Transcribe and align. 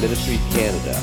Ministries 0.00 0.38
Canada. 0.54 0.94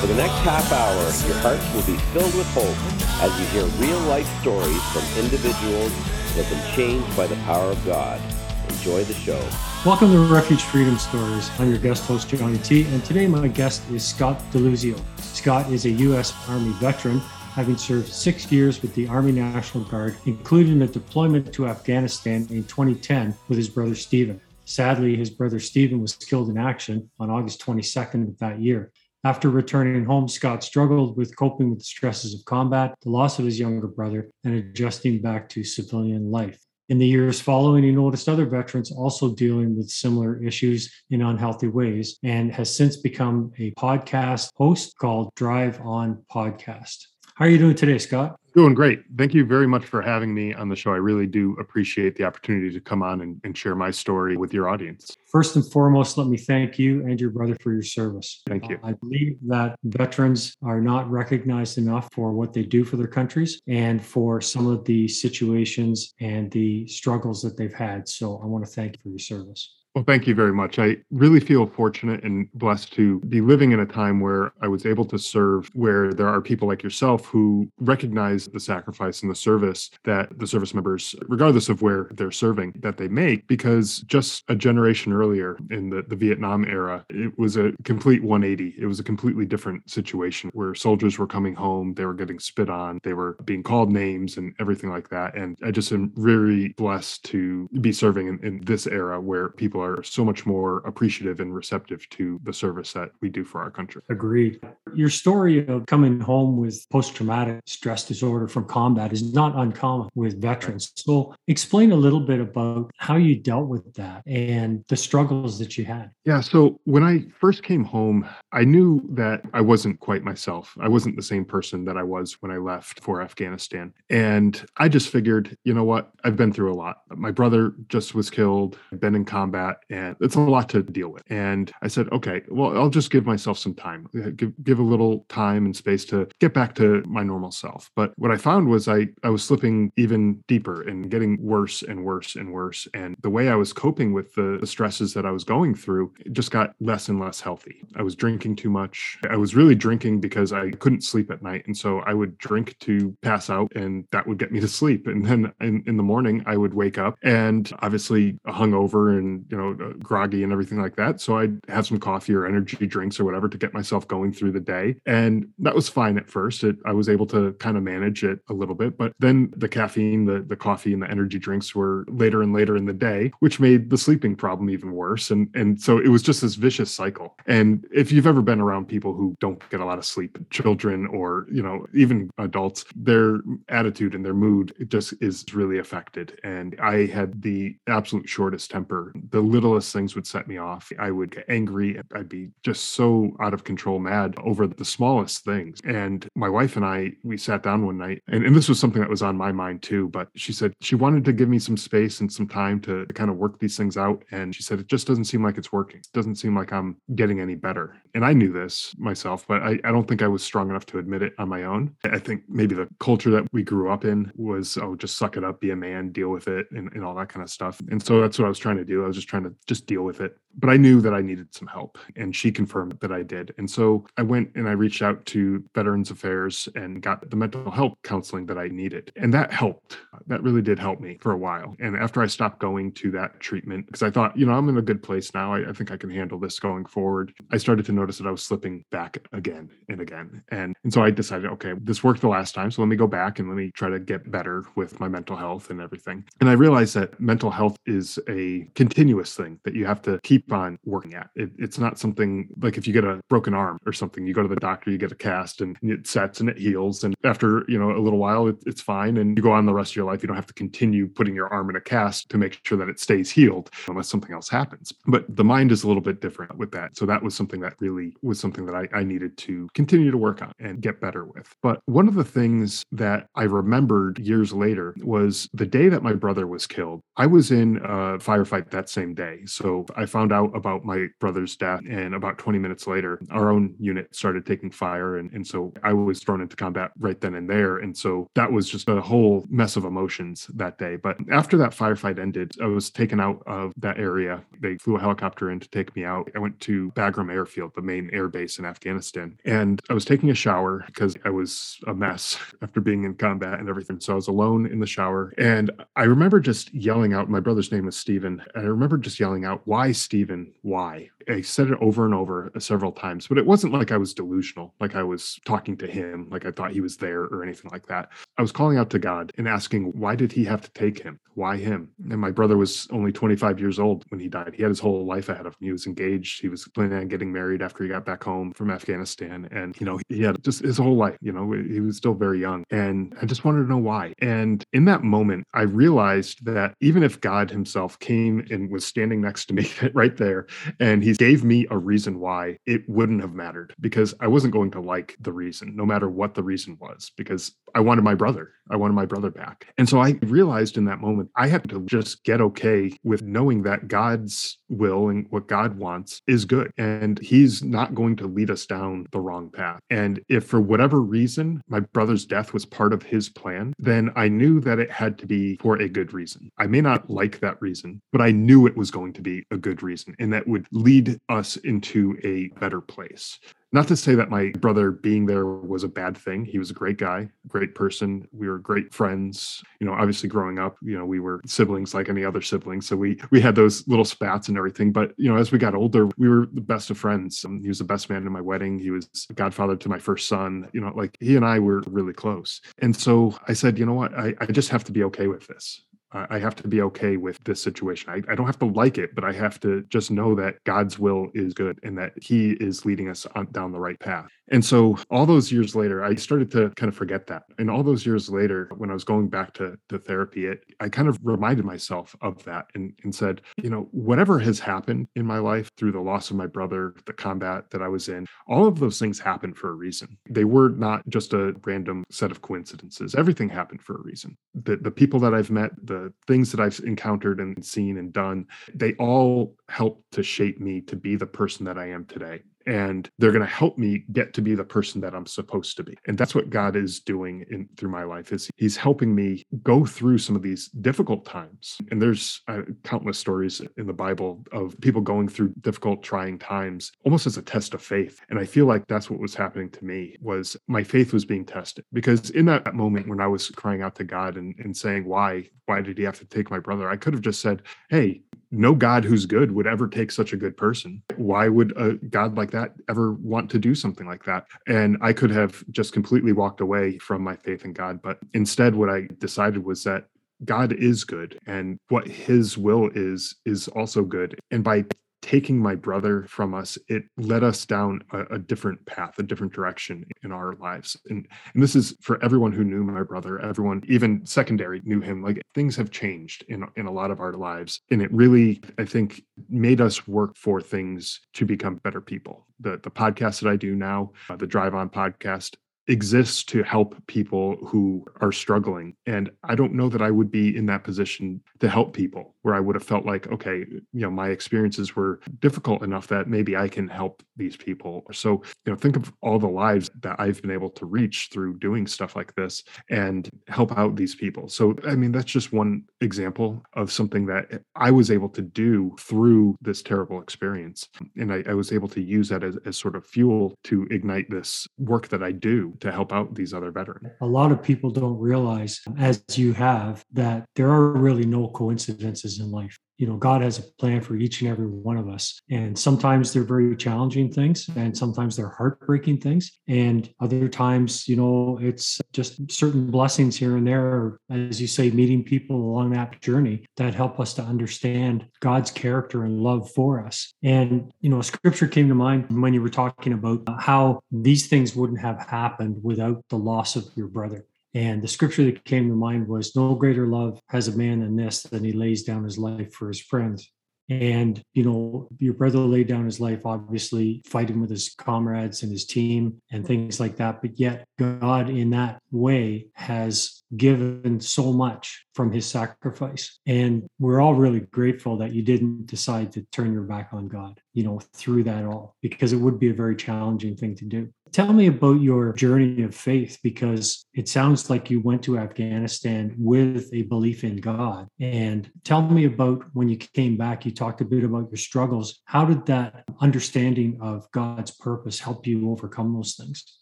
For 0.00 0.08
the 0.08 0.16
next 0.16 0.34
half 0.42 0.72
hour, 0.72 1.02
your 1.28 1.38
hearts 1.42 1.62
will 1.74 1.86
be 1.86 1.96
filled 2.10 2.34
with 2.34 2.46
hope 2.52 2.76
as 3.22 3.30
you 3.38 3.46
hear 3.46 3.64
real 3.78 4.00
life 4.08 4.26
stories 4.40 4.82
from 4.90 5.02
individuals 5.22 5.92
that 6.34 6.44
have 6.44 6.50
been 6.50 6.74
changed 6.74 7.16
by 7.16 7.28
the 7.28 7.36
power 7.44 7.70
of 7.70 7.84
God. 7.86 8.20
Enjoy 8.68 9.04
the 9.04 9.14
show. 9.14 9.40
Welcome 9.86 10.10
to 10.10 10.18
Refuge 10.18 10.62
Freedom 10.62 10.98
Stories. 10.98 11.50
I'm 11.60 11.70
your 11.70 11.78
guest 11.78 12.04
host, 12.04 12.28
Johnny 12.28 12.58
T, 12.58 12.84
and 12.86 13.04
today 13.04 13.28
my 13.28 13.46
guest 13.46 13.88
is 13.90 14.04
Scott 14.04 14.40
DeLuzio. 14.50 15.00
Scott 15.18 15.70
is 15.70 15.84
a 15.84 15.90
U.S. 15.90 16.34
Army 16.48 16.72
veteran, 16.80 17.20
having 17.54 17.76
served 17.76 18.08
six 18.08 18.50
years 18.50 18.82
with 18.82 18.92
the 18.96 19.06
Army 19.06 19.30
National 19.30 19.84
Guard, 19.84 20.16
including 20.26 20.82
a 20.82 20.88
deployment 20.88 21.52
to 21.52 21.68
Afghanistan 21.68 22.48
in 22.50 22.64
2010 22.64 23.36
with 23.48 23.56
his 23.56 23.68
brother 23.68 23.94
Stephen. 23.94 24.40
Sadly, 24.64 25.16
his 25.16 25.30
brother 25.30 25.58
Stephen 25.58 26.00
was 26.00 26.14
killed 26.14 26.48
in 26.48 26.58
action 26.58 27.10
on 27.18 27.30
August 27.30 27.60
22nd 27.64 28.28
of 28.28 28.38
that 28.38 28.60
year. 28.60 28.92
After 29.24 29.50
returning 29.50 30.04
home, 30.04 30.26
Scott 30.28 30.64
struggled 30.64 31.16
with 31.16 31.36
coping 31.36 31.70
with 31.70 31.78
the 31.78 31.84
stresses 31.84 32.34
of 32.34 32.44
combat, 32.44 32.94
the 33.02 33.10
loss 33.10 33.38
of 33.38 33.44
his 33.44 33.58
younger 33.58 33.86
brother, 33.86 34.30
and 34.44 34.54
adjusting 34.54 35.20
back 35.20 35.48
to 35.50 35.62
civilian 35.62 36.30
life. 36.30 36.58
In 36.88 36.98
the 36.98 37.06
years 37.06 37.40
following, 37.40 37.84
he 37.84 37.92
noticed 37.92 38.28
other 38.28 38.46
veterans 38.46 38.90
also 38.90 39.34
dealing 39.34 39.76
with 39.76 39.88
similar 39.88 40.42
issues 40.42 40.92
in 41.10 41.22
unhealthy 41.22 41.68
ways 41.68 42.18
and 42.24 42.52
has 42.52 42.74
since 42.74 42.96
become 42.96 43.52
a 43.58 43.70
podcast 43.72 44.50
host 44.56 44.98
called 44.98 45.32
Drive 45.36 45.80
On 45.80 46.24
Podcast. 46.30 47.06
How 47.36 47.44
are 47.44 47.48
you 47.48 47.58
doing 47.58 47.76
today, 47.76 47.98
Scott? 47.98 48.36
Doing 48.54 48.74
great. 48.74 49.04
Thank 49.16 49.32
you 49.32 49.46
very 49.46 49.66
much 49.66 49.86
for 49.86 50.02
having 50.02 50.34
me 50.34 50.52
on 50.52 50.68
the 50.68 50.76
show. 50.76 50.92
I 50.92 50.96
really 50.96 51.26
do 51.26 51.56
appreciate 51.58 52.16
the 52.16 52.24
opportunity 52.24 52.70
to 52.70 52.80
come 52.80 53.02
on 53.02 53.22
and, 53.22 53.40
and, 53.44 53.56
share 53.56 53.74
my 53.74 53.90
story 53.90 54.36
with 54.36 54.52
your 54.52 54.68
audience. 54.68 55.16
First 55.30 55.56
and 55.56 55.64
foremost, 55.72 56.18
let 56.18 56.26
me 56.26 56.36
thank 56.36 56.78
you 56.78 57.00
and 57.06 57.20
your 57.20 57.30
brother 57.30 57.56
for 57.62 57.72
your 57.72 57.82
service. 57.82 58.42
Thank 58.46 58.68
you. 58.68 58.78
Uh, 58.82 58.88
I 58.88 58.92
believe 58.94 59.38
that 59.46 59.78
veterans 59.84 60.56
are 60.62 60.80
not 60.80 61.10
recognized 61.10 61.78
enough 61.78 62.08
for 62.12 62.32
what 62.32 62.52
they 62.52 62.64
do 62.64 62.84
for 62.84 62.96
their 62.96 63.06
countries 63.06 63.60
and 63.68 64.04
for 64.04 64.40
some 64.40 64.66
of 64.66 64.84
the 64.84 65.06
situations 65.06 66.12
and 66.20 66.50
the 66.50 66.86
struggles 66.88 67.40
that 67.42 67.56
they've 67.56 67.72
had. 67.72 68.08
So 68.08 68.40
I 68.42 68.46
want 68.46 68.64
to 68.64 68.70
thank 68.70 68.96
you 68.96 69.02
for 69.02 69.08
your 69.10 69.18
service. 69.18 69.81
Well, 69.94 70.04
thank 70.04 70.26
you 70.26 70.34
very 70.34 70.54
much. 70.54 70.78
I 70.78 70.96
really 71.10 71.38
feel 71.38 71.66
fortunate 71.66 72.24
and 72.24 72.50
blessed 72.54 72.94
to 72.94 73.20
be 73.20 73.42
living 73.42 73.72
in 73.72 73.80
a 73.80 73.84
time 73.84 74.20
where 74.20 74.52
I 74.62 74.66
was 74.66 74.86
able 74.86 75.04
to 75.04 75.18
serve, 75.18 75.68
where 75.74 76.14
there 76.14 76.28
are 76.28 76.40
people 76.40 76.66
like 76.66 76.82
yourself 76.82 77.26
who 77.26 77.70
recognize 77.78 78.46
the 78.46 78.58
sacrifice 78.58 79.20
and 79.20 79.30
the 79.30 79.34
service 79.34 79.90
that 80.04 80.38
the 80.38 80.46
service 80.46 80.72
members, 80.72 81.14
regardless 81.28 81.68
of 81.68 81.82
where 81.82 82.08
they're 82.12 82.30
serving, 82.30 82.72
that 82.80 82.96
they 82.96 83.06
make. 83.06 83.46
Because 83.48 83.98
just 84.06 84.44
a 84.48 84.54
generation 84.54 85.12
earlier 85.12 85.58
in 85.70 85.90
the, 85.90 86.02
the 86.08 86.16
Vietnam 86.16 86.64
era, 86.64 87.04
it 87.10 87.38
was 87.38 87.58
a 87.58 87.72
complete 87.84 88.22
180. 88.22 88.76
It 88.80 88.86
was 88.86 88.98
a 88.98 89.04
completely 89.04 89.44
different 89.44 89.90
situation 89.90 90.50
where 90.54 90.74
soldiers 90.74 91.18
were 91.18 91.26
coming 91.26 91.54
home, 91.54 91.92
they 91.92 92.06
were 92.06 92.14
getting 92.14 92.38
spit 92.38 92.70
on, 92.70 92.98
they 93.02 93.12
were 93.12 93.36
being 93.44 93.62
called 93.62 93.92
names 93.92 94.38
and 94.38 94.54
everything 94.58 94.88
like 94.88 95.10
that. 95.10 95.36
And 95.36 95.58
I 95.62 95.70
just 95.70 95.92
am 95.92 96.12
really 96.16 96.68
blessed 96.78 97.24
to 97.24 97.68
be 97.82 97.92
serving 97.92 98.28
in, 98.28 98.42
in 98.42 98.60
this 98.64 98.86
era 98.86 99.20
where 99.20 99.50
people 99.50 99.81
are 99.82 100.02
so 100.02 100.24
much 100.24 100.46
more 100.46 100.78
appreciative 100.78 101.40
and 101.40 101.54
receptive 101.54 102.08
to 102.10 102.40
the 102.44 102.52
service 102.52 102.92
that 102.92 103.10
we 103.20 103.28
do 103.28 103.44
for 103.44 103.62
our 103.62 103.70
country. 103.70 104.02
Agreed. 104.10 104.60
Your 104.94 105.10
story 105.10 105.66
of 105.66 105.86
coming 105.86 106.20
home 106.20 106.56
with 106.56 106.86
post 106.90 107.14
traumatic 107.14 107.60
stress 107.66 108.04
disorder 108.06 108.48
from 108.48 108.64
combat 108.66 109.12
is 109.12 109.32
not 109.32 109.56
uncommon 109.56 110.08
with 110.14 110.40
veterans. 110.40 110.92
So, 110.96 111.34
explain 111.48 111.92
a 111.92 111.96
little 111.96 112.20
bit 112.20 112.40
about 112.40 112.90
how 112.96 113.16
you 113.16 113.36
dealt 113.36 113.68
with 113.68 113.92
that 113.94 114.22
and 114.26 114.84
the 114.88 114.96
struggles 114.96 115.58
that 115.58 115.76
you 115.76 115.84
had. 115.84 116.10
Yeah. 116.24 116.40
So, 116.40 116.80
when 116.84 117.02
I 117.02 117.24
first 117.38 117.62
came 117.62 117.84
home, 117.84 118.28
I 118.52 118.64
knew 118.64 119.02
that 119.10 119.42
I 119.52 119.60
wasn't 119.60 120.00
quite 120.00 120.22
myself. 120.22 120.74
I 120.80 120.88
wasn't 120.88 121.16
the 121.16 121.22
same 121.22 121.44
person 121.44 121.84
that 121.84 121.96
I 121.96 122.02
was 122.02 122.36
when 122.40 122.50
I 122.50 122.56
left 122.56 123.00
for 123.00 123.22
Afghanistan. 123.22 123.92
And 124.10 124.64
I 124.76 124.88
just 124.88 125.08
figured, 125.08 125.56
you 125.64 125.74
know 125.74 125.84
what? 125.84 126.10
I've 126.24 126.36
been 126.36 126.52
through 126.52 126.72
a 126.72 126.74
lot. 126.74 127.02
My 127.10 127.30
brother 127.30 127.74
just 127.88 128.14
was 128.14 128.30
killed, 128.30 128.78
I've 128.92 129.00
been 129.00 129.14
in 129.14 129.24
combat 129.24 129.71
and 129.90 130.16
it's 130.20 130.34
a 130.34 130.40
lot 130.40 130.68
to 130.70 130.82
deal 130.82 131.08
with. 131.08 131.22
And 131.28 131.72
I 131.82 131.88
said, 131.88 132.08
okay, 132.12 132.42
well, 132.48 132.76
I'll 132.76 132.90
just 132.90 133.10
give 133.10 133.26
myself 133.26 133.58
some 133.58 133.74
time, 133.74 134.06
uh, 134.16 134.30
give, 134.36 134.52
give 134.64 134.78
a 134.78 134.82
little 134.82 135.24
time 135.28 135.64
and 135.66 135.76
space 135.76 136.04
to 136.06 136.28
get 136.40 136.54
back 136.54 136.74
to 136.76 137.02
my 137.06 137.22
normal 137.22 137.50
self. 137.50 137.90
But 137.94 138.12
what 138.16 138.30
I 138.30 138.36
found 138.36 138.68
was 138.68 138.88
I, 138.88 139.08
I 139.22 139.30
was 139.30 139.42
slipping 139.42 139.92
even 139.96 140.42
deeper 140.48 140.82
and 140.82 141.10
getting 141.10 141.40
worse 141.40 141.82
and 141.82 142.04
worse 142.04 142.36
and 142.36 142.52
worse. 142.52 142.88
And 142.94 143.16
the 143.22 143.30
way 143.30 143.48
I 143.48 143.54
was 143.54 143.72
coping 143.72 144.12
with 144.12 144.34
the, 144.34 144.58
the 144.60 144.66
stresses 144.66 145.14
that 145.14 145.26
I 145.26 145.30
was 145.30 145.44
going 145.44 145.74
through 145.74 146.12
just 146.32 146.50
got 146.50 146.74
less 146.80 147.08
and 147.08 147.20
less 147.20 147.40
healthy. 147.40 147.82
I 147.96 148.02
was 148.02 148.14
drinking 148.14 148.56
too 148.56 148.70
much. 148.70 149.18
I 149.28 149.36
was 149.36 149.54
really 149.54 149.74
drinking 149.74 150.20
because 150.20 150.52
I 150.52 150.70
couldn't 150.72 151.02
sleep 151.04 151.30
at 151.30 151.42
night. 151.42 151.66
And 151.66 151.76
so 151.76 152.00
I 152.00 152.14
would 152.14 152.38
drink 152.38 152.78
to 152.80 153.16
pass 153.22 153.50
out 153.50 153.74
and 153.74 154.06
that 154.12 154.26
would 154.26 154.38
get 154.38 154.52
me 154.52 154.60
to 154.60 154.68
sleep. 154.68 155.06
And 155.06 155.24
then 155.24 155.52
in, 155.60 155.82
in 155.86 155.96
the 155.96 156.02
morning, 156.02 156.42
I 156.46 156.56
would 156.56 156.74
wake 156.74 156.98
up 156.98 157.16
and 157.22 157.70
obviously 157.80 158.38
hungover 158.46 159.18
and, 159.18 159.44
you 159.50 159.56
know, 159.56 159.61
know, 159.62 159.84
uh, 159.84 159.92
groggy 160.02 160.42
and 160.42 160.52
everything 160.52 160.80
like 160.80 160.96
that. 160.96 161.20
So 161.20 161.38
I'd 161.38 161.58
have 161.68 161.86
some 161.86 161.98
coffee 161.98 162.34
or 162.34 162.46
energy 162.46 162.86
drinks 162.86 163.18
or 163.18 163.24
whatever 163.24 163.48
to 163.48 163.58
get 163.58 163.72
myself 163.72 164.06
going 164.08 164.32
through 164.32 164.52
the 164.52 164.60
day. 164.60 164.96
And 165.06 165.48
that 165.58 165.74
was 165.74 165.88
fine 165.88 166.18
at 166.18 166.28
first. 166.28 166.64
It, 166.64 166.76
I 166.84 166.92
was 166.92 167.08
able 167.08 167.26
to 167.28 167.52
kind 167.54 167.76
of 167.76 167.82
manage 167.82 168.24
it 168.24 168.40
a 168.48 168.52
little 168.52 168.74
bit. 168.74 168.98
But 168.98 169.12
then 169.18 169.52
the 169.56 169.68
caffeine, 169.68 170.24
the, 170.24 170.40
the 170.40 170.56
coffee, 170.56 170.92
and 170.92 171.02
the 171.02 171.10
energy 171.10 171.38
drinks 171.38 171.74
were 171.74 172.04
later 172.08 172.42
and 172.42 172.52
later 172.52 172.76
in 172.76 172.86
the 172.86 172.92
day, 172.92 173.32
which 173.40 173.60
made 173.60 173.90
the 173.90 173.98
sleeping 173.98 174.36
problem 174.36 174.70
even 174.70 174.92
worse. 174.92 175.30
And, 175.30 175.48
and 175.54 175.80
so 175.80 175.98
it 175.98 176.08
was 176.08 176.22
just 176.22 176.42
this 176.42 176.54
vicious 176.54 176.90
cycle. 176.90 177.36
And 177.46 177.86
if 177.92 178.12
you've 178.12 178.26
ever 178.26 178.42
been 178.42 178.60
around 178.60 178.86
people 178.86 179.14
who 179.14 179.36
don't 179.40 179.62
get 179.70 179.80
a 179.80 179.84
lot 179.84 179.98
of 179.98 180.04
sleep, 180.04 180.38
children 180.50 181.06
or, 181.06 181.46
you 181.50 181.62
know, 181.62 181.86
even 181.94 182.30
adults, 182.38 182.84
their 182.96 183.40
attitude 183.68 184.14
and 184.14 184.24
their 184.24 184.34
mood 184.34 184.74
just 184.88 185.14
is 185.20 185.44
really 185.52 185.78
affected. 185.78 186.40
And 186.44 186.78
I 186.80 187.06
had 187.06 187.42
the 187.42 187.76
absolute 187.86 188.28
shortest 188.28 188.70
temper. 188.70 189.12
The 189.30 189.40
littlest 189.52 189.92
things 189.92 190.14
would 190.14 190.26
set 190.26 190.48
me 190.48 190.58
off. 190.58 190.90
I 190.98 191.10
would 191.10 191.30
get 191.30 191.44
angry. 191.48 192.00
I'd 192.14 192.28
be 192.28 192.50
just 192.62 192.90
so 192.90 193.36
out 193.40 193.54
of 193.54 193.64
control 193.64 193.98
mad 193.98 194.34
over 194.42 194.66
the 194.66 194.84
smallest 194.84 195.44
things. 195.44 195.80
And 195.84 196.26
my 196.34 196.48
wife 196.48 196.76
and 196.76 196.84
I, 196.84 197.12
we 197.22 197.36
sat 197.36 197.62
down 197.62 197.86
one 197.86 197.98
night, 197.98 198.22
and, 198.28 198.44
and 198.44 198.54
this 198.56 198.68
was 198.68 198.78
something 198.80 199.00
that 199.00 199.10
was 199.10 199.22
on 199.22 199.36
my 199.36 199.52
mind 199.52 199.82
too. 199.82 200.08
But 200.08 200.28
she 200.34 200.52
said 200.52 200.72
she 200.80 200.94
wanted 200.94 201.24
to 201.26 201.32
give 201.32 201.48
me 201.48 201.58
some 201.58 201.76
space 201.76 202.20
and 202.20 202.32
some 202.32 202.48
time 202.48 202.80
to, 202.82 203.06
to 203.06 203.14
kind 203.14 203.30
of 203.30 203.36
work 203.36 203.58
these 203.58 203.76
things 203.76 203.96
out. 203.96 204.24
And 204.30 204.54
she 204.54 204.62
said, 204.62 204.80
it 204.80 204.88
just 204.88 205.06
doesn't 205.06 205.24
seem 205.24 205.42
like 205.42 205.58
it's 205.58 205.72
working. 205.72 206.00
It 206.00 206.12
doesn't 206.12 206.36
seem 206.36 206.56
like 206.56 206.72
I'm 206.72 206.96
getting 207.14 207.40
any 207.40 207.54
better. 207.54 207.96
And 208.14 208.24
I 208.24 208.32
knew 208.32 208.52
this 208.52 208.94
myself, 208.98 209.46
but 209.46 209.62
I, 209.62 209.78
I 209.84 209.92
don't 209.92 210.06
think 210.06 210.22
I 210.22 210.28
was 210.28 210.42
strong 210.42 210.70
enough 210.70 210.86
to 210.86 210.98
admit 210.98 211.22
it 211.22 211.32
on 211.38 211.48
my 211.48 211.64
own. 211.64 211.94
I 212.04 212.18
think 212.18 212.42
maybe 212.48 212.74
the 212.74 212.88
culture 213.00 213.30
that 213.30 213.46
we 213.52 213.62
grew 213.62 213.90
up 213.90 214.04
in 214.04 214.30
was, 214.36 214.76
oh, 214.76 214.96
just 214.96 215.16
suck 215.16 215.36
it 215.36 215.44
up, 215.44 215.60
be 215.60 215.70
a 215.70 215.76
man, 215.76 216.12
deal 216.12 216.28
with 216.28 216.48
it, 216.48 216.66
and, 216.72 216.92
and 216.92 217.04
all 217.04 217.14
that 217.14 217.28
kind 217.28 217.42
of 217.42 217.50
stuff. 217.50 217.80
And 217.90 218.02
so 218.02 218.20
that's 218.20 218.38
what 218.38 218.46
I 218.46 218.48
was 218.48 218.58
trying 218.58 218.76
to 218.76 218.84
do. 218.84 219.04
I 219.04 219.06
was 219.06 219.16
just 219.16 219.28
trying 219.28 219.41
to 219.44 219.54
just 219.66 219.86
deal 219.86 220.02
with 220.02 220.20
it. 220.20 220.36
But 220.54 220.68
I 220.68 220.76
knew 220.76 221.00
that 221.00 221.14
I 221.14 221.22
needed 221.22 221.54
some 221.54 221.66
help, 221.66 221.98
and 222.16 222.36
she 222.36 222.52
confirmed 222.52 222.98
that 223.00 223.10
I 223.10 223.22
did. 223.22 223.54
And 223.56 223.70
so 223.70 224.06
I 224.18 224.22
went 224.22 224.50
and 224.54 224.68
I 224.68 224.72
reached 224.72 225.00
out 225.00 225.24
to 225.26 225.64
Veterans 225.74 226.10
Affairs 226.10 226.68
and 226.74 227.00
got 227.02 227.28
the 227.30 227.36
mental 227.36 227.70
health 227.70 227.94
counseling 228.02 228.44
that 228.46 228.58
I 228.58 228.68
needed. 228.68 229.12
And 229.16 229.32
that 229.32 229.50
helped. 229.50 229.96
That 230.26 230.42
really 230.42 230.60
did 230.60 230.78
help 230.78 231.00
me 231.00 231.16
for 231.20 231.32
a 231.32 231.38
while. 231.38 231.74
And 231.80 231.96
after 231.96 232.20
I 232.20 232.26
stopped 232.26 232.58
going 232.58 232.92
to 232.92 233.10
that 233.12 233.40
treatment, 233.40 233.86
because 233.86 234.02
I 234.02 234.10
thought, 234.10 234.36
you 234.36 234.44
know, 234.44 234.52
I'm 234.52 234.68
in 234.68 234.76
a 234.76 234.82
good 234.82 235.02
place 235.02 235.32
now, 235.32 235.54
I, 235.54 235.70
I 235.70 235.72
think 235.72 235.90
I 235.90 235.96
can 235.96 236.10
handle 236.10 236.38
this 236.38 236.60
going 236.60 236.84
forward. 236.84 237.32
I 237.50 237.56
started 237.56 237.86
to 237.86 237.92
notice 237.92 238.18
that 238.18 238.26
I 238.26 238.30
was 238.30 238.42
slipping 238.42 238.84
back 238.90 239.26
again 239.32 239.70
and 239.88 240.00
again. 240.02 240.42
And, 240.50 240.76
and 240.84 240.92
so 240.92 241.02
I 241.02 241.10
decided, 241.10 241.50
okay, 241.52 241.72
this 241.80 242.04
worked 242.04 242.20
the 242.20 242.28
last 242.28 242.54
time. 242.54 242.70
So 242.70 242.82
let 242.82 242.88
me 242.88 242.96
go 242.96 243.06
back 243.06 243.38
and 243.38 243.48
let 243.48 243.56
me 243.56 243.70
try 243.70 243.88
to 243.88 243.98
get 243.98 244.30
better 244.30 244.64
with 244.74 245.00
my 245.00 245.08
mental 245.08 245.36
health 245.36 245.70
and 245.70 245.80
everything. 245.80 246.24
And 246.40 246.50
I 246.50 246.52
realized 246.52 246.94
that 246.94 247.18
mental 247.18 247.50
health 247.50 247.78
is 247.86 248.18
a 248.28 248.68
continuous 248.74 249.21
thing 249.24 249.58
that 249.64 249.74
you 249.74 249.86
have 249.86 250.02
to 250.02 250.18
keep 250.22 250.52
on 250.52 250.78
working 250.84 251.14
at. 251.14 251.30
It, 251.34 251.50
it's 251.58 251.78
not 251.78 251.98
something 251.98 252.48
like 252.60 252.76
if 252.76 252.86
you 252.86 252.92
get 252.92 253.04
a 253.04 253.20
broken 253.28 253.54
arm 253.54 253.78
or 253.86 253.92
something, 253.92 254.26
you 254.26 254.34
go 254.34 254.42
to 254.42 254.48
the 254.48 254.56
doctor, 254.56 254.90
you 254.90 254.98
get 254.98 255.12
a 255.12 255.16
cast 255.16 255.60
and 255.60 255.76
it 255.82 256.06
sets 256.06 256.40
and 256.40 256.48
it 256.48 256.58
heals. 256.58 257.04
And 257.04 257.14
after, 257.24 257.64
you 257.68 257.78
know, 257.78 257.92
a 257.92 258.00
little 258.00 258.18
while, 258.18 258.48
it, 258.48 258.56
it's 258.66 258.80
fine. 258.80 259.16
And 259.16 259.36
you 259.36 259.42
go 259.42 259.52
on 259.52 259.66
the 259.66 259.74
rest 259.74 259.92
of 259.92 259.96
your 259.96 260.06
life. 260.06 260.22
You 260.22 260.26
don't 260.26 260.36
have 260.36 260.46
to 260.46 260.54
continue 260.54 261.08
putting 261.08 261.34
your 261.34 261.48
arm 261.48 261.70
in 261.70 261.76
a 261.76 261.80
cast 261.80 262.28
to 262.30 262.38
make 262.38 262.60
sure 262.64 262.78
that 262.78 262.88
it 262.88 263.00
stays 263.00 263.30
healed 263.30 263.70
unless 263.88 264.08
something 264.08 264.32
else 264.32 264.48
happens. 264.48 264.92
But 265.06 265.24
the 265.34 265.44
mind 265.44 265.72
is 265.72 265.84
a 265.84 265.86
little 265.86 266.02
bit 266.02 266.20
different 266.20 266.56
with 266.56 266.70
that. 266.72 266.96
So 266.96 267.06
that 267.06 267.22
was 267.22 267.34
something 267.34 267.60
that 267.60 267.74
really 267.80 268.14
was 268.22 268.40
something 268.40 268.66
that 268.66 268.74
I, 268.74 268.88
I 268.92 269.04
needed 269.04 269.36
to 269.38 269.68
continue 269.74 270.10
to 270.10 270.18
work 270.18 270.42
on 270.42 270.52
and 270.58 270.80
get 270.80 271.00
better 271.00 271.24
with. 271.24 271.54
But 271.62 271.80
one 271.86 272.08
of 272.08 272.14
the 272.14 272.24
things 272.24 272.84
that 272.92 273.28
I 273.34 273.44
remembered 273.44 274.18
years 274.18 274.52
later 274.52 274.94
was 275.02 275.48
the 275.52 275.66
day 275.66 275.88
that 275.88 276.02
my 276.02 276.12
brother 276.12 276.46
was 276.46 276.66
killed. 276.66 277.02
I 277.16 277.26
was 277.26 277.50
in 277.50 277.76
a 277.78 278.18
firefight 278.18 278.70
that 278.70 278.88
same 278.88 279.11
day. 279.14 279.40
So 279.46 279.86
I 279.96 280.06
found 280.06 280.32
out 280.32 280.54
about 280.56 280.84
my 280.84 281.06
brother's 281.20 281.56
death, 281.56 281.80
and 281.88 282.14
about 282.14 282.38
20 282.38 282.58
minutes 282.58 282.86
later, 282.86 283.20
our 283.30 283.50
own 283.50 283.74
unit 283.78 284.14
started 284.14 284.46
taking 284.46 284.70
fire. 284.70 285.18
And, 285.18 285.30
and 285.32 285.46
so 285.46 285.72
I 285.82 285.92
was 285.92 286.20
thrown 286.20 286.40
into 286.40 286.56
combat 286.56 286.92
right 286.98 287.20
then 287.20 287.34
and 287.34 287.48
there. 287.48 287.78
And 287.78 287.96
so 287.96 288.28
that 288.34 288.50
was 288.50 288.68
just 288.68 288.88
a 288.88 289.00
whole 289.00 289.46
mess 289.48 289.76
of 289.76 289.84
emotions 289.84 290.46
that 290.54 290.78
day. 290.78 290.96
But 290.96 291.16
after 291.30 291.56
that 291.58 291.70
firefight 291.70 292.18
ended, 292.18 292.52
I 292.62 292.66
was 292.66 292.90
taken 292.90 293.20
out 293.20 293.42
of 293.46 293.72
that 293.76 293.98
area. 293.98 294.42
They 294.60 294.76
flew 294.78 294.96
a 294.96 295.00
helicopter 295.00 295.50
in 295.50 295.60
to 295.60 295.68
take 295.68 295.94
me 295.96 296.04
out. 296.04 296.30
I 296.34 296.38
went 296.38 296.58
to 296.60 296.90
Bagram 296.92 297.32
Airfield, 297.32 297.72
the 297.74 297.82
main 297.82 298.10
air 298.12 298.28
base 298.28 298.58
in 298.58 298.64
Afghanistan. 298.64 299.36
And 299.44 299.80
I 299.88 299.94
was 299.94 300.04
taking 300.04 300.30
a 300.30 300.34
shower 300.34 300.84
because 300.86 301.16
I 301.24 301.30
was 301.30 301.78
a 301.86 301.94
mess 301.94 302.38
after 302.62 302.80
being 302.80 303.04
in 303.04 303.14
combat 303.14 303.60
and 303.60 303.68
everything. 303.68 304.00
So 304.00 304.12
I 304.12 304.16
was 304.16 304.28
alone 304.28 304.66
in 304.66 304.80
the 304.80 304.86
shower. 304.86 305.32
And 305.38 305.70
I 305.96 306.04
remember 306.04 306.40
just 306.40 306.72
yelling 306.74 307.14
out, 307.14 307.30
my 307.30 307.40
brother's 307.40 307.72
name 307.72 307.86
was 307.86 307.96
Stephen. 307.96 308.42
And 308.54 308.64
I 308.64 308.68
remember 308.68 308.98
just 309.02 309.20
yelling 309.20 309.44
out, 309.44 309.62
Why, 309.64 309.92
Stephen? 309.92 310.52
Why? 310.62 311.10
I 311.28 311.40
said 311.40 311.70
it 311.70 311.78
over 311.80 312.04
and 312.04 312.14
over 312.14 312.50
uh, 312.54 312.60
several 312.60 312.92
times, 312.92 313.28
but 313.28 313.38
it 313.38 313.46
wasn't 313.46 313.72
like 313.72 313.92
I 313.92 313.96
was 313.96 314.14
delusional, 314.14 314.74
like 314.80 314.94
I 314.94 315.02
was 315.02 315.40
talking 315.44 315.76
to 315.78 315.86
him, 315.86 316.28
like 316.30 316.46
I 316.46 316.50
thought 316.50 316.72
he 316.72 316.80
was 316.80 316.96
there 316.96 317.22
or 317.22 317.42
anything 317.42 317.70
like 317.70 317.86
that. 317.86 318.10
I 318.38 318.42
was 318.42 318.52
calling 318.52 318.78
out 318.78 318.90
to 318.90 318.98
God 318.98 319.32
and 319.38 319.48
asking, 319.48 319.92
why 319.98 320.16
did 320.16 320.32
he 320.32 320.44
have 320.44 320.62
to 320.62 320.70
take 320.72 321.02
him? 321.02 321.18
Why 321.34 321.56
him? 321.56 321.90
And 322.10 322.20
my 322.20 322.30
brother 322.30 322.56
was 322.56 322.86
only 322.90 323.12
25 323.12 323.58
years 323.58 323.78
old 323.78 324.04
when 324.08 324.20
he 324.20 324.28
died. 324.28 324.54
He 324.54 324.62
had 324.62 324.68
his 324.68 324.80
whole 324.80 325.06
life 325.06 325.28
ahead 325.28 325.46
of 325.46 325.54
him. 325.54 325.66
He 325.66 325.72
was 325.72 325.86
engaged. 325.86 326.42
He 326.42 326.48
was 326.48 326.68
planning 326.68 326.98
on 326.98 327.08
getting 327.08 327.32
married 327.32 327.62
after 327.62 327.82
he 327.82 327.88
got 327.88 328.04
back 328.04 328.22
home 328.22 328.52
from 328.52 328.70
Afghanistan. 328.70 329.48
And, 329.50 329.78
you 329.80 329.86
know, 329.86 329.98
he 330.08 330.22
had 330.22 330.42
just 330.44 330.62
his 330.62 330.78
whole 330.78 330.96
life, 330.96 331.16
you 331.20 331.32
know, 331.32 331.52
he 331.52 331.80
was 331.80 331.96
still 331.96 332.14
very 332.14 332.40
young. 332.40 332.64
And 332.70 333.16
I 333.20 333.26
just 333.26 333.44
wanted 333.44 333.62
to 333.62 333.68
know 333.68 333.78
why. 333.78 334.12
And 334.20 334.62
in 334.72 334.84
that 334.86 335.02
moment, 335.02 335.46
I 335.54 335.62
realized 335.62 336.44
that 336.44 336.74
even 336.80 337.02
if 337.02 337.20
God 337.20 337.50
himself 337.50 337.98
came 337.98 338.46
and 338.50 338.70
was 338.70 338.84
standing 338.84 339.20
next 339.20 339.46
to 339.46 339.54
me 339.54 339.70
right 339.94 340.16
there 340.16 340.46
and 340.80 341.02
he 341.02 341.11
gave 341.18 341.44
me 341.44 341.66
a 341.70 341.78
reason 341.78 342.20
why 342.20 342.58
it 342.66 342.88
wouldn't 342.88 343.20
have 343.20 343.34
mattered 343.34 343.74
because 343.80 344.14
I 344.20 344.26
wasn't 344.26 344.52
going 344.52 344.70
to 344.72 344.80
like 344.80 345.16
the 345.20 345.32
reason, 345.32 345.74
no 345.76 345.86
matter 345.86 346.08
what 346.08 346.34
the 346.34 346.42
reason 346.42 346.76
was, 346.80 347.10
because 347.16 347.52
I 347.74 347.80
wanted 347.80 348.02
my 348.02 348.14
brother. 348.14 348.50
I 348.70 348.76
wanted 348.76 348.94
my 348.94 349.06
brother 349.06 349.30
back. 349.30 349.72
And 349.76 349.88
so 349.88 350.00
I 350.00 350.18
realized 350.22 350.76
in 350.76 350.84
that 350.86 351.00
moment, 351.00 351.30
I 351.36 351.48
had 351.48 351.68
to 351.70 351.80
just 351.84 352.22
get 352.24 352.40
okay 352.40 352.92
with 353.02 353.22
knowing 353.22 353.62
that 353.62 353.88
God's 353.88 354.58
will 354.68 355.08
and 355.08 355.26
what 355.30 355.48
God 355.48 355.76
wants 355.76 356.22
is 356.26 356.44
good. 356.44 356.70
And 356.78 357.18
he's 357.18 357.62
not 357.62 357.94
going 357.94 358.16
to 358.16 358.26
lead 358.26 358.50
us 358.50 358.66
down 358.66 359.06
the 359.10 359.20
wrong 359.20 359.50
path. 359.50 359.80
And 359.90 360.20
if 360.28 360.44
for 360.44 360.60
whatever 360.60 361.00
reason 361.00 361.62
my 361.68 361.80
brother's 361.80 362.24
death 362.24 362.52
was 362.52 362.64
part 362.64 362.92
of 362.92 363.02
his 363.02 363.28
plan, 363.28 363.74
then 363.78 364.10
I 364.16 364.28
knew 364.28 364.60
that 364.60 364.78
it 364.78 364.90
had 364.90 365.18
to 365.18 365.26
be 365.26 365.56
for 365.56 365.76
a 365.76 365.88
good 365.88 366.12
reason. 366.12 366.50
I 366.58 366.66
may 366.66 366.80
not 366.80 367.10
like 367.10 367.40
that 367.40 367.60
reason, 367.60 368.00
but 368.12 368.20
I 368.20 368.30
knew 368.30 368.66
it 368.66 368.76
was 368.76 368.90
going 368.90 369.12
to 369.14 369.22
be 369.22 369.44
a 369.50 369.56
good 369.56 369.82
reason 369.82 370.14
and 370.18 370.32
that 370.32 370.46
would 370.46 370.66
lead 370.72 371.01
us 371.28 371.56
into 371.58 372.18
a 372.24 372.48
better 372.58 372.80
place. 372.80 373.38
Not 373.74 373.88
to 373.88 373.96
say 373.96 374.14
that 374.14 374.28
my 374.28 374.50
brother 374.58 374.90
being 374.90 375.24
there 375.24 375.46
was 375.46 375.82
a 375.82 375.88
bad 375.88 376.16
thing. 376.16 376.44
He 376.44 376.58
was 376.58 376.70
a 376.70 376.74
great 376.74 376.98
guy, 376.98 377.30
great 377.48 377.74
person. 377.74 378.28
We 378.30 378.46
were 378.46 378.58
great 378.58 378.92
friends. 378.92 379.62
You 379.80 379.86
know, 379.86 379.94
obviously 379.94 380.28
growing 380.28 380.58
up, 380.58 380.76
you 380.82 380.96
know, 380.96 381.06
we 381.06 381.20
were 381.20 381.40
siblings 381.46 381.94
like 381.94 382.10
any 382.10 382.22
other 382.22 382.42
siblings. 382.42 382.86
So 382.86 382.96
we 382.96 383.18
we 383.30 383.40
had 383.40 383.54
those 383.54 383.88
little 383.88 384.04
spats 384.04 384.48
and 384.48 384.58
everything. 384.58 384.92
But 384.92 385.14
you 385.16 385.32
know, 385.32 385.38
as 385.38 385.52
we 385.52 385.58
got 385.58 385.74
older, 385.74 386.10
we 386.18 386.28
were 386.28 386.48
the 386.52 386.60
best 386.60 386.90
of 386.90 386.98
friends. 386.98 387.42
Um, 387.46 387.62
he 387.62 387.68
was 387.68 387.78
the 387.78 387.84
best 387.84 388.10
man 388.10 388.26
in 388.26 388.32
my 388.32 388.42
wedding. 388.42 388.78
He 388.78 388.90
was 388.90 389.08
godfather 389.34 389.76
to 389.76 389.88
my 389.88 389.98
first 389.98 390.28
son. 390.28 390.68
You 390.74 390.82
know, 390.82 390.92
like 390.94 391.16
he 391.20 391.36
and 391.36 391.44
I 391.44 391.58
were 391.58 391.82
really 391.86 392.12
close. 392.12 392.60
And 392.80 392.94
so 392.94 393.34
I 393.48 393.54
said, 393.54 393.78
you 393.78 393.86
know 393.86 393.94
what, 393.94 394.12
I, 394.14 394.34
I 394.38 394.46
just 394.46 394.68
have 394.68 394.84
to 394.84 394.92
be 394.92 395.02
okay 395.04 395.28
with 395.28 395.46
this. 395.46 395.80
I 396.14 396.38
have 396.38 396.54
to 396.56 396.68
be 396.68 396.82
okay 396.82 397.16
with 397.16 397.38
this 397.44 397.62
situation. 397.62 398.10
I, 398.10 398.16
I, 398.30 398.34
don't 398.34 398.46
have 398.46 398.58
to 398.58 398.66
like 398.66 398.98
it, 398.98 399.14
but 399.14 399.24
I 399.24 399.32
have 399.32 399.58
to 399.60 399.82
just 399.88 400.10
know 400.10 400.34
that 400.34 400.62
God's 400.64 400.98
will 400.98 401.30
is 401.34 401.54
good 401.54 401.78
and 401.82 401.96
that 401.96 402.12
He 402.20 402.50
is 402.52 402.84
leading 402.84 403.08
us 403.08 403.26
on, 403.34 403.50
down 403.52 403.72
the 403.72 403.80
right 403.80 403.98
path. 403.98 404.30
And 404.52 404.62
so, 404.62 404.98
all 405.10 405.24
those 405.24 405.50
years 405.50 405.74
later, 405.74 406.04
I 406.04 406.14
started 406.14 406.50
to 406.52 406.68
kind 406.76 406.92
of 406.92 406.94
forget 406.94 407.26
that. 407.28 407.44
And 407.58 407.70
all 407.70 407.82
those 407.82 408.04
years 408.04 408.28
later, 408.28 408.70
when 408.76 408.90
I 408.90 408.92
was 408.92 409.02
going 409.02 409.28
back 409.28 409.54
to, 409.54 409.78
to 409.88 409.98
therapy, 409.98 410.46
it, 410.46 410.62
I 410.78 410.90
kind 410.90 411.08
of 411.08 411.18
reminded 411.22 411.64
myself 411.64 412.14
of 412.20 412.44
that 412.44 412.66
and, 412.74 412.92
and 413.02 413.14
said, 413.14 413.40
you 413.62 413.70
know, 413.70 413.88
whatever 413.92 414.38
has 414.38 414.60
happened 414.60 415.06
in 415.16 415.24
my 415.24 415.38
life 415.38 415.70
through 415.78 415.92
the 415.92 416.00
loss 416.00 416.30
of 416.30 416.36
my 416.36 416.46
brother, 416.46 416.94
the 417.06 417.14
combat 417.14 417.70
that 417.70 417.80
I 417.80 417.88
was 417.88 418.10
in, 418.10 418.26
all 418.46 418.66
of 418.66 418.78
those 418.78 418.98
things 418.98 419.18
happened 419.18 419.56
for 419.56 419.70
a 419.70 419.74
reason. 419.74 420.18
They 420.28 420.44
were 420.44 420.68
not 420.68 421.08
just 421.08 421.32
a 421.32 421.54
random 421.64 422.04
set 422.10 422.30
of 422.30 422.42
coincidences. 422.42 423.14
Everything 423.14 423.48
happened 423.48 423.80
for 423.80 423.96
a 423.96 424.02
reason. 424.02 424.36
The, 424.54 424.76
the 424.76 424.90
people 424.90 425.18
that 425.20 425.32
I've 425.32 425.50
met, 425.50 425.70
the 425.82 426.12
things 426.26 426.52
that 426.52 426.60
I've 426.60 426.78
encountered 426.84 427.40
and 427.40 427.64
seen 427.64 427.96
and 427.96 428.12
done, 428.12 428.46
they 428.74 428.92
all 428.94 429.56
helped 429.70 430.12
to 430.12 430.22
shape 430.22 430.60
me 430.60 430.82
to 430.82 430.96
be 430.96 431.16
the 431.16 431.26
person 431.26 431.64
that 431.64 431.78
I 431.78 431.88
am 431.88 432.04
today 432.04 432.42
and 432.66 433.10
they're 433.18 433.32
going 433.32 433.44
to 433.44 433.46
help 433.46 433.78
me 433.78 434.04
get 434.12 434.34
to 434.34 434.42
be 434.42 434.54
the 434.54 434.64
person 434.64 435.00
that 435.00 435.14
I'm 435.14 435.26
supposed 435.26 435.76
to 435.76 435.82
be. 435.82 435.96
And 436.06 436.16
that's 436.16 436.34
what 436.34 436.50
God 436.50 436.76
is 436.76 437.00
doing 437.00 437.44
in 437.50 437.68
through 437.76 437.90
my 437.90 438.04
life 438.04 438.32
is 438.32 438.50
he's 438.56 438.76
helping 438.76 439.14
me 439.14 439.44
go 439.62 439.84
through 439.84 440.18
some 440.18 440.36
of 440.36 440.42
these 440.42 440.68
difficult 440.68 441.24
times. 441.24 441.76
And 441.90 442.00
there's 442.00 442.40
uh, 442.48 442.62
countless 442.84 443.18
stories 443.18 443.60
in 443.76 443.86
the 443.86 443.92
Bible 443.92 444.44
of 444.52 444.78
people 444.80 445.00
going 445.00 445.28
through 445.28 445.54
difficult 445.60 446.02
trying 446.02 446.38
times 446.38 446.92
almost 447.04 447.26
as 447.26 447.36
a 447.36 447.42
test 447.42 447.74
of 447.74 447.82
faith. 447.82 448.20
And 448.30 448.38
I 448.38 448.44
feel 448.44 448.66
like 448.66 448.86
that's 448.86 449.10
what 449.10 449.20
was 449.20 449.34
happening 449.34 449.70
to 449.70 449.84
me 449.84 450.16
was 450.20 450.56
my 450.68 450.82
faith 450.82 451.12
was 451.12 451.24
being 451.24 451.44
tested 451.44 451.84
because 451.92 452.30
in 452.30 452.46
that 452.46 452.74
moment 452.74 453.08
when 453.08 453.20
I 453.20 453.26
was 453.26 453.48
crying 453.50 453.82
out 453.82 453.94
to 453.96 454.04
God 454.04 454.36
and, 454.36 454.54
and 454.58 454.76
saying 454.76 455.04
why 455.04 455.48
why 455.66 455.80
did 455.80 455.96
he 455.96 456.04
have 456.04 456.18
to 456.18 456.24
take 456.24 456.50
my 456.50 456.58
brother? 456.58 456.88
I 456.88 456.96
could 456.96 457.12
have 457.12 457.22
just 457.22 457.40
said, 457.40 457.62
"Hey, 457.88 458.22
no 458.52 458.74
God 458.74 459.04
who's 459.04 459.26
good 459.26 459.50
would 459.52 459.66
ever 459.66 459.88
take 459.88 460.12
such 460.12 460.32
a 460.32 460.36
good 460.36 460.56
person. 460.56 461.02
Why 461.16 461.48
would 461.48 461.72
a 461.76 461.94
God 461.94 462.36
like 462.36 462.50
that 462.52 462.74
ever 462.88 463.12
want 463.12 463.50
to 463.50 463.58
do 463.58 463.74
something 463.74 464.06
like 464.06 464.24
that? 464.24 464.46
And 464.68 464.98
I 465.00 465.12
could 465.12 465.30
have 465.30 465.64
just 465.70 465.92
completely 465.92 466.32
walked 466.32 466.60
away 466.60 466.98
from 466.98 467.22
my 467.22 467.34
faith 467.34 467.64
in 467.64 467.72
God. 467.72 468.00
But 468.02 468.18
instead, 468.34 468.74
what 468.74 468.90
I 468.90 469.08
decided 469.18 469.64
was 469.64 469.82
that 469.84 470.06
God 470.44 470.72
is 470.72 471.04
good 471.04 471.38
and 471.46 471.78
what 471.88 472.06
his 472.06 472.58
will 472.58 472.90
is, 472.94 473.36
is 473.46 473.68
also 473.68 474.02
good. 474.02 474.38
And 474.50 474.62
by 474.62 474.84
taking 475.22 475.58
my 475.58 475.74
brother 475.74 476.24
from 476.24 476.52
us, 476.52 476.76
it 476.88 477.04
led 477.16 477.42
us 477.44 477.64
down 477.64 478.02
a, 478.12 478.34
a, 478.34 478.38
different 478.38 478.84
path, 478.86 479.18
a 479.18 479.22
different 479.22 479.52
direction 479.52 480.04
in 480.24 480.32
our 480.32 480.54
lives. 480.56 480.96
And, 481.08 481.26
and 481.54 481.62
this 481.62 481.76
is 481.76 481.96
for 482.00 482.22
everyone 482.22 482.52
who 482.52 482.64
knew 482.64 482.82
my 482.82 483.02
brother, 483.04 483.38
everyone, 483.38 483.82
even 483.86 484.26
secondary, 484.26 484.82
knew 484.84 485.00
him. 485.00 485.22
Like 485.22 485.40
things 485.54 485.76
have 485.76 485.90
changed 485.90 486.44
in, 486.48 486.66
in 486.76 486.86
a 486.86 486.92
lot 486.92 487.10
of 487.10 487.20
our 487.20 487.32
lives. 487.32 487.80
And 487.90 488.02
it 488.02 488.12
really, 488.12 488.60
I 488.78 488.84
think, 488.84 489.22
made 489.48 489.80
us 489.80 490.06
work 490.08 490.36
for 490.36 490.60
things 490.60 491.20
to 491.34 491.46
become 491.46 491.76
better 491.76 492.00
people. 492.00 492.46
The, 492.60 492.80
the 492.82 492.90
podcast 492.90 493.42
that 493.42 493.48
I 493.48 493.56
do 493.56 493.76
now, 493.76 494.10
uh, 494.28 494.36
the 494.36 494.46
Drive 494.46 494.74
On 494.74 494.88
podcast, 494.88 495.54
exists 495.88 496.44
to 496.44 496.62
help 496.62 496.94
people 497.06 497.56
who 497.66 498.04
are 498.20 498.32
struggling. 498.32 498.94
And 499.06 499.30
I 499.44 499.54
don't 499.54 499.74
know 499.74 499.88
that 499.88 500.02
I 500.02 500.10
would 500.10 500.30
be 500.30 500.56
in 500.56 500.66
that 500.66 500.84
position 500.84 501.40
to 501.60 501.68
help 501.68 501.92
people 501.92 502.34
where 502.42 502.54
I 502.54 502.60
would 502.60 502.76
have 502.76 502.84
felt 502.84 503.04
like, 503.04 503.30
okay, 503.32 503.64
you 503.92 504.00
know, 504.00 504.10
my 504.10 504.28
experiences 504.28 504.94
were 504.94 505.20
difficult 505.40 505.82
enough 505.82 506.08
that 506.08 506.28
maybe 506.28 506.56
I 506.56 506.68
can 506.68 506.88
help 506.88 507.22
these 507.36 507.56
people. 507.56 508.04
So, 508.12 508.42
you 508.64 508.72
know, 508.72 508.76
think 508.76 508.96
of 508.96 509.12
all 509.22 509.38
the 509.38 509.48
lives 509.48 509.90
that 510.00 510.16
I've 510.18 510.40
been 510.42 510.50
able 510.50 510.70
to 510.70 510.86
reach 510.86 511.30
through 511.32 511.58
doing 511.58 511.86
stuff 511.86 512.14
like 512.14 512.34
this 512.34 512.64
and 512.90 513.28
help 513.48 513.76
out 513.76 513.96
these 513.96 514.14
people. 514.14 514.48
So, 514.48 514.76
I 514.86 514.94
mean, 514.94 515.12
that's 515.12 515.30
just 515.30 515.52
one 515.52 515.84
example 516.00 516.62
of 516.74 516.92
something 516.92 517.26
that 517.26 517.62
I 517.74 517.90
was 517.90 518.10
able 518.10 518.28
to 518.30 518.42
do 518.42 518.94
through 518.98 519.56
this 519.60 519.82
terrible 519.82 520.20
experience. 520.20 520.88
And 521.16 521.32
I, 521.32 521.42
I 521.48 521.54
was 521.54 521.72
able 521.72 521.88
to 521.88 522.02
use 522.02 522.28
that 522.28 522.44
as, 522.44 522.56
as 522.66 522.76
sort 522.76 522.96
of 522.96 523.06
fuel 523.06 523.54
to 523.64 523.86
ignite 523.90 524.30
this 524.30 524.66
work 524.78 525.08
that 525.08 525.22
I 525.22 525.32
do 525.32 525.72
to 525.82 525.90
help 525.90 526.12
out 526.12 526.32
these 526.34 526.54
other 526.54 526.70
veterans. 526.70 527.08
A 527.20 527.26
lot 527.26 527.50
of 527.50 527.60
people 527.60 527.90
don't 527.90 528.16
realize, 528.16 528.80
as 528.98 529.24
you 529.34 529.52
have, 529.52 530.04
that 530.12 530.44
there 530.54 530.70
are 530.70 530.92
really 530.92 531.26
no 531.26 531.48
coincidences 531.48 532.38
in 532.38 532.52
life 532.52 532.78
you 532.96 533.06
know 533.06 533.16
god 533.16 533.42
has 533.42 533.58
a 533.58 533.62
plan 533.78 534.00
for 534.00 534.16
each 534.16 534.40
and 534.40 534.50
every 534.50 534.66
one 534.66 534.96
of 534.96 535.08
us. 535.08 535.40
And 535.50 535.78
sometimes 535.78 536.32
they're 536.32 536.44
very 536.44 536.76
challenging 536.76 537.30
things 537.30 537.68
and 537.76 537.96
sometimes 537.96 538.36
they're 538.36 538.48
heartbreaking 538.48 539.18
things. 539.18 539.58
And 539.68 540.12
other 540.20 540.48
times 540.48 541.08
you 541.08 541.16
know 541.16 541.58
it's 541.60 542.00
just 542.12 542.50
certain 542.50 542.90
blessings 542.90 543.36
here 543.36 543.56
and 543.56 543.66
there 543.66 544.18
as 544.30 544.60
you 544.60 544.66
say 544.66 544.90
meeting 544.90 545.24
people 545.24 545.56
along 545.56 545.90
that 545.90 546.20
journey 546.20 546.64
that 546.76 546.94
help 546.94 547.20
us 547.20 547.34
to 547.34 547.42
understand 547.42 548.26
god's 548.40 548.70
character 548.70 549.24
and 549.24 549.40
love 549.40 549.70
for 549.70 550.04
us. 550.04 550.32
And 550.42 550.92
you 551.00 551.10
know 551.10 551.20
a 551.20 551.24
scripture 551.24 551.68
came 551.68 551.88
to 551.88 551.94
mind 551.94 552.26
when 552.30 552.54
you 552.54 552.62
were 552.62 552.68
talking 552.68 553.12
about 553.12 553.42
how 553.58 554.00
these 554.10 554.48
things 554.48 554.74
wouldn't 554.74 555.00
have 555.00 555.26
happened 555.28 555.78
without 555.82 556.24
the 556.28 556.38
loss 556.38 556.76
of 556.76 556.84
your 556.96 557.08
brother 557.08 557.46
and 557.74 558.02
the 558.02 558.08
scripture 558.08 558.44
that 558.44 558.64
came 558.64 558.88
to 558.88 558.94
mind 558.94 559.28
was 559.28 559.56
No 559.56 559.74
greater 559.74 560.06
love 560.06 560.40
has 560.48 560.68
a 560.68 560.76
man 560.76 561.00
than 561.00 561.16
this, 561.16 561.42
than 561.42 561.64
he 561.64 561.72
lays 561.72 562.02
down 562.02 562.24
his 562.24 562.38
life 562.38 562.72
for 562.72 562.88
his 562.88 563.00
friends. 563.00 563.50
And, 563.90 564.40
you 564.54 564.62
know, 564.62 565.08
your 565.18 565.34
brother 565.34 565.58
laid 565.58 565.88
down 565.88 566.04
his 566.04 566.20
life, 566.20 566.46
obviously 566.46 567.20
fighting 567.26 567.60
with 567.60 567.68
his 567.68 567.94
comrades 567.98 568.62
and 568.62 568.70
his 568.70 568.86
team 568.86 569.42
and 569.50 569.66
things 569.66 570.00
like 570.00 570.16
that. 570.16 570.40
But 570.40 570.58
yet, 570.58 570.84
God, 570.98 571.50
in 571.50 571.70
that 571.70 572.00
way, 572.10 572.68
has 572.74 573.42
given 573.56 574.20
so 574.20 574.52
much 574.52 575.04
from 575.14 575.32
his 575.32 575.46
sacrifice. 575.46 576.38
And 576.46 576.84
we're 577.00 577.20
all 577.20 577.34
really 577.34 577.60
grateful 577.60 578.16
that 578.18 578.32
you 578.32 578.42
didn't 578.42 578.86
decide 578.86 579.32
to 579.32 579.46
turn 579.52 579.72
your 579.72 579.82
back 579.82 580.10
on 580.12 580.28
God, 580.28 580.60
you 580.72 580.84
know, 580.84 581.00
through 581.14 581.44
that 581.44 581.64
all, 581.64 581.96
because 582.00 582.32
it 582.32 582.38
would 582.38 582.58
be 582.58 582.70
a 582.70 582.74
very 582.74 582.96
challenging 582.96 583.56
thing 583.56 583.74
to 583.76 583.84
do. 583.84 584.12
Tell 584.32 584.50
me 584.54 584.68
about 584.68 585.02
your 585.02 585.34
journey 585.34 585.82
of 585.82 585.94
faith 585.94 586.38
because 586.42 587.04
it 587.12 587.28
sounds 587.28 587.68
like 587.68 587.90
you 587.90 588.00
went 588.00 588.22
to 588.22 588.38
Afghanistan 588.38 589.34
with 589.36 589.92
a 589.92 590.02
belief 590.02 590.42
in 590.42 590.56
God. 590.56 591.06
And 591.20 591.70
tell 591.84 592.00
me 592.00 592.24
about 592.24 592.64
when 592.72 592.88
you 592.88 592.96
came 592.96 593.36
back, 593.36 593.66
you 593.66 593.72
talked 593.72 594.00
a 594.00 594.06
bit 594.06 594.24
about 594.24 594.50
your 594.50 594.56
struggles. 594.56 595.20
How 595.26 595.44
did 595.44 595.66
that 595.66 596.04
understanding 596.22 596.96
of 597.02 597.30
God's 597.32 597.72
purpose 597.72 598.20
help 598.20 598.46
you 598.46 598.70
overcome 598.70 599.12
those 599.12 599.34
things? 599.34 599.81